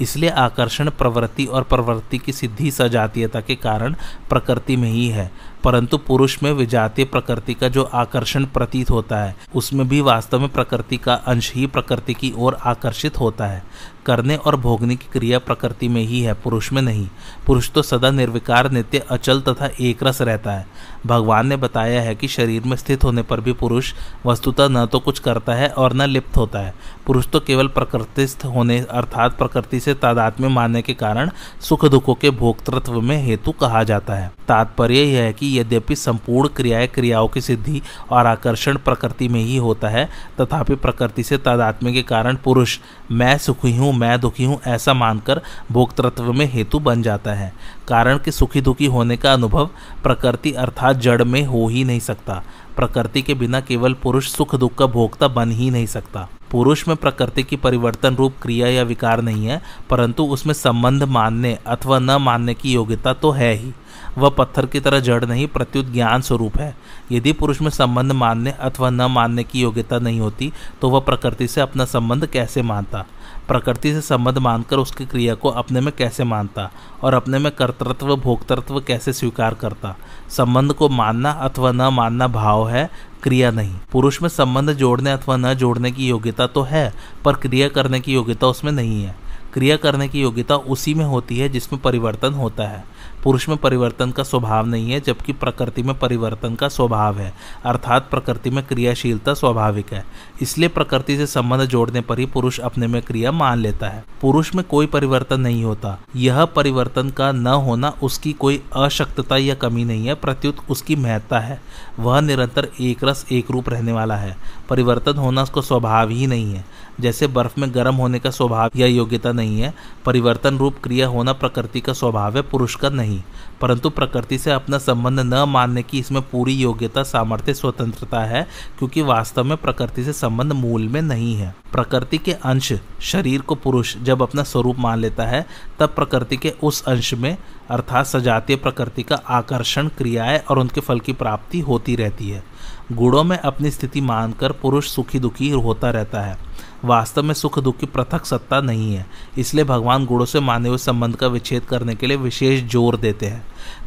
[0.00, 3.94] इसलिए आकर्षण प्रवृत्ति और प्रवृत्ति की सिद्धि सजातीयता के कारण
[4.28, 5.30] प्रकृति में ही है।
[5.64, 10.48] परंतु पुरुष में विजातीय प्रकृति का जो आकर्षण प्रतीत होता है, उसमें भी वास्तव में
[10.48, 13.62] प्रकृति का अंश ही प्रकृति की ओर आकर्षित होता है।
[14.06, 17.08] करने और भोगने की क्रिया प्रकृति में ही है, पुरुष में नहीं।
[17.46, 20.66] पुरुष तो सदा निर्विकार, नित्य, अचल तथा एक रस रहता है।
[21.06, 23.92] भगवान ने बताया है कि शरीर में स्थित होने पर भी पुरुष
[24.26, 26.74] वस्तुतः न तो कुछ करता है और न लिप्त होता है।
[27.06, 31.30] पुरुष तो केवल प्रकृतिस्थ होने, अर्थात प्रकृति से तादात्म्य मानने के कारण
[31.60, 36.48] सुख दुखों के भोक्तृत्व में हेतु कहा जाता है। तात्पर्य यह है कि यद्यपि संपूर्ण
[36.48, 40.08] क्रियाएँ क्रियाओं की सिद्धि और आकर्षण प्रकृति में ही होता है,
[40.40, 42.78] तथापि प्रकृति से तादात्म्य के कारण पुरुष,
[43.10, 45.40] मैं सुखी हूँ, मैं दुखी हूँ, ऐसा मानकर
[45.72, 47.52] भोक्तृत्व में हेतु बन जाता है।
[47.88, 49.70] कारण कि सुखी दुखी होने का अनुभव
[50.02, 52.42] प्रकृति अर्थात जड़ में हो ही नहीं सकता।
[52.76, 56.96] प्रकृति के बिना केवल पुरुष सुख दुख का भोक्ता बन ही नहीं सकता। पुरुष में
[56.96, 62.10] प्रकृति की परिवर्तन रूप क्रिया या विकार नहीं है, परंतु उसमें संबंध मानने अथवा न
[62.10, 63.72] मानने की योग्यता तो है ही।
[64.18, 66.74] वह पत्थर की तरह जड़ नहीं, प्रत्युत ज्ञान स्वरूप है।
[67.12, 71.48] यदि पुरुष में संबंध मानने अथवा न मानने की योग्यता नहीं होती तो वह प्रकृति
[71.48, 73.04] से अपना संबंध कैसे मानता?
[73.48, 76.70] प्रकृति से संबंध मानकर उसकी क्रिया को अपने में कैसे मानता?
[77.02, 79.96] और अपने में कर्तृत्व, भोक्तृत्व कैसे स्वीकार करता?
[80.28, 82.88] संबंध को मानना अथवा न मानना भाव है,
[83.22, 86.92] क्रिया नहीं। पुरुष में संबंध जोड़ने अथवा न जोड़ने की योग्यता तो है,
[87.24, 91.38] पर क्रिया करने की योग्यता उसमें नहीं है। क्रिया करने की योग्यता उसी में होती
[91.38, 92.84] है जिसमें परिवर्तन होता है।
[93.24, 97.34] पुरुष में परिवर्तन का स्वभाव नहीं है, जबकि प्रकृति में परिवर्तन का स्वभाव है।
[97.64, 100.06] अर्थात प्रकृति में क्रियाशीलता स्वाभाविक है।
[100.42, 104.54] इसलिए प्रकृति से संबंध जोड़ने पर ही पुरुष अपने में क्रिया मान लेता है। पुरुष
[104.54, 109.84] में कोई परिवर्तन नहीं होता। यह परिवर्तन का न होना उसकी कोई अशक्तता या कमी
[109.84, 111.62] नहीं है, प्रत्युत उसकी महत्ता है।
[111.98, 114.36] वह निरंतर एक रस, एक रूप रहने वाला है।
[114.68, 116.64] परिवर्तन होना उसका स्वभाव ही नहीं है।
[117.00, 119.74] जैसे बर्फ़ में गर्म होने का स्वभाव या योग्यता नहीं है,
[120.04, 123.22] परिवर्तन रूप क्रिया होना प्रकृति का स्वभाव है, पुरुष का नहीं।
[123.60, 128.48] परंतु प्रकृति से अपना संबंध न मानने की इसमें पूरी योग्यता, सामर्थ्य, स्वतंत्रता है,
[128.78, 133.54] क्योंकि वास्तव में प्रकृति से संबंध मूल में नहीं है। प्रकृति के अंश शरीर को
[133.54, 135.46] पुरुष जब अपना स्वरूप मान लेता है,
[135.78, 137.36] तब प्रकृति के उस अंश में,
[137.70, 142.44] अर्थात सजातीय प्रकृति का आकर्षण, क्रियाएँ और उनके फल की प्राप्ति होती रहती है।
[142.92, 146.36] गुणों में अपनी स्थिति मानकर पुरुष सुखी दुखी होता रहता है।
[146.84, 149.04] वास्तव में सुख दुख की पृथक सत्ता नहीं है,
[149.38, 153.26] इसलिए भगवान गुणों से माने हुए संबंध का विच्छेद करने के लिए विशेष ज़ोर देते
[153.26, 153.42] हैं।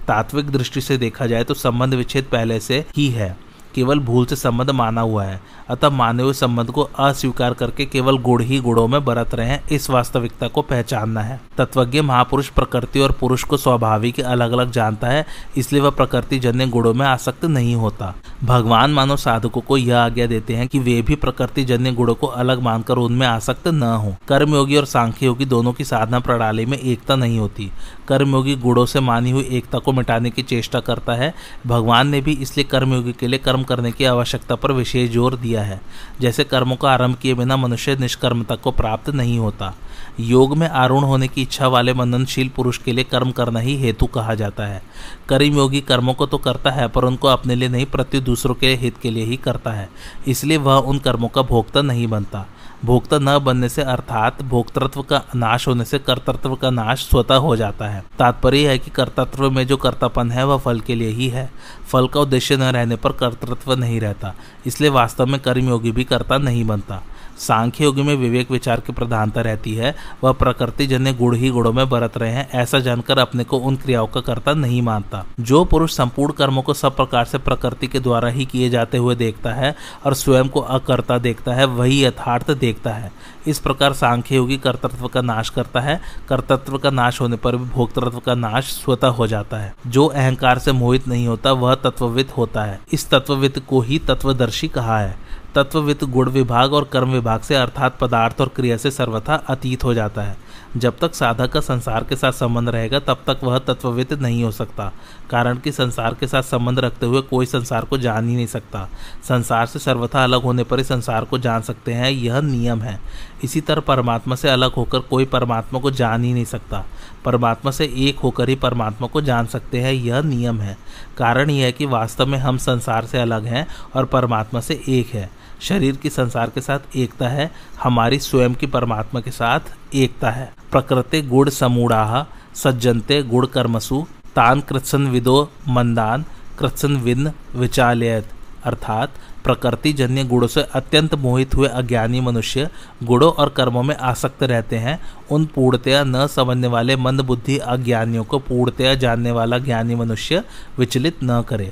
[0.07, 3.35] तात्विक दृष्टि से देखा जाए तो संबंध विच्छेद पहले से ही है,
[3.75, 5.39] केवल भूल से संबंध माना हुआ है।
[5.69, 9.61] अतः माने हुए संबंध को अस्वीकार करके केवल गुण ही गुणों में बरत रहे हैं,
[9.67, 15.07] इस वास्तविकता को पहचानना है। तत्वज्ञ महापुरुष प्रकृति और पुरुष को स्वाभाविक अलग अलग जानता
[15.07, 15.25] है,
[15.57, 20.25] इसलिए वह प्रकृति जन्य गुणों में आसक्त नहीं होता। भगवान मानव साधकों को यह आज्ञा
[20.27, 24.15] देते हैं कि वे भी प्रकृति जन्य गुणों को अलग मानकर उनमें आसक्त न हो।
[24.27, 27.71] कर्मयोगी और सांख्य योगी दोनों की साधना प्रणाली में एकता नहीं होती।
[28.07, 31.33] कर्मयोगी गुणों से मानी हुई एकता को मिटाने की चेष्टा करता है।
[31.67, 35.52] भगवान ने भी इसलिए कर्मयोगी के लिए कर्म करने की आवश्यकता पर विशेष ज़ोर दिया
[35.61, 35.81] है।
[36.21, 39.75] जैसे कर्मों का आरंभ किए बिना मनुष्य निष्कर्मता को प्राप्त नहीं होता।
[40.19, 44.05] योग में आरूढ़ होने की इच्छा वाले मननशील पुरुष के लिए कर्म करना ही हेतु
[44.05, 44.83] कहा जाता है।
[45.29, 48.97] कर्मयोगी कर्मों को तो करता है, पर उनको अपने लिए नहीं प्रति दूसरों के हित
[48.97, 49.89] के लिए ही करता है।
[50.27, 52.45] इसलिए वह उन कर्मों का भोक्ता नहीं बनता।
[52.85, 57.55] भोक्ता न बनने से अर्थात भोक्तृत्व का नाश होने से कर्तृत्व का नाश स्वतः हो
[57.55, 61.27] जाता है। तात्पर्य है कि कर्तृत्व में जो कर्तापन है, वह फल के लिए ही
[61.27, 61.49] है।
[61.91, 64.33] फल का उद्देश्य न रहने पर कर्तृत्व नहीं रहता,
[64.65, 67.01] इसलिए वास्तव में कर्मयोगी भी कर्ता नहीं बनता।
[67.37, 71.73] सांख्य योगी में विवेक विचार की प्रधानता रहती है। वह प्रकृति जन्य गुण ही गुणों
[71.73, 75.65] में बरत रहे हैं, ऐसा जानकर अपने को उन क्रियाओं का कर्ता नहीं मानता। जो
[75.65, 79.53] पुरुष संपूर्ण कर्मों को सब प्रकार से प्रकृति के द्वारा ही किए जाते हुए देखता
[79.53, 79.75] है
[80.05, 83.11] और स्वयं को अकर्ता देखता है, वही यथार्थ देखता है।
[83.47, 87.65] इस प्रकार सांख्य योगी कर्तृत्व का नाश करता है। कर्तृत्व का नाश होने पर भी
[87.65, 92.29] भोक्तृत्व का नाश स्वतः हो जाता है। जो अहंकार से मोहित नहीं होता, वह तत्वविद
[92.29, 95.22] होता है। इस तत्वविद को ही तत्वदर्शी कहा है।
[95.55, 99.93] तत्वविद गुण विभाग और कर्म विभाग से अर्थात पदार्थ और क्रिया से सर्वथा अतीत हो
[99.93, 100.37] जाता है।
[100.77, 104.51] जब तक साधक का संसार के साथ संबंध रहेगा, तब तक वह तत्वविद नहीं हो
[104.51, 104.91] सकता,
[105.29, 108.89] कारण कि संसार के साथ संबंध रखते हुए कोई संसार को जान ही नहीं सकता।
[109.27, 112.99] संसार से सर्वथा अलग होने पर ही संसार को जान सकते हैं, यह नियम है।
[113.43, 116.85] इसी तरह परमात्मा से अलग होकर कोई परमात्मा को जान ही नहीं सकता।
[117.25, 120.77] परमात्मा से एक होकर ही परमात्मा को जान सकते हैं, यह नियम है।
[121.17, 125.13] कारण यह है कि वास्तव में हम संसार से अलग हैं और परमात्मा से एक
[125.13, 127.51] है। शरीर की संसार के साथ एकता है,
[127.83, 129.59] हमारी स्वयं की परमात्मा के साथ
[129.95, 136.25] एकता है। प्रकृति गुण समूढ़ा, सज्जनते गुण कर्मसु, तान कृत्सन विदो मंदान,
[136.59, 138.27] कृत्सन विन विचालयत।
[138.63, 139.11] अर्थात
[139.43, 142.69] प्रकृति जन्य गुणों से अत्यंत मोहित हुए अज्ञानी मनुष्य
[143.03, 144.99] गुणों और कर्मों में आसक्त रहते हैं।
[145.31, 150.43] उन पूर्णतया न समझने वाले मंद बुद्धि अज्ञानियों को पूर्णतया जानने वाला ज्ञानी मनुष्य
[150.77, 151.71] विचलित न करे।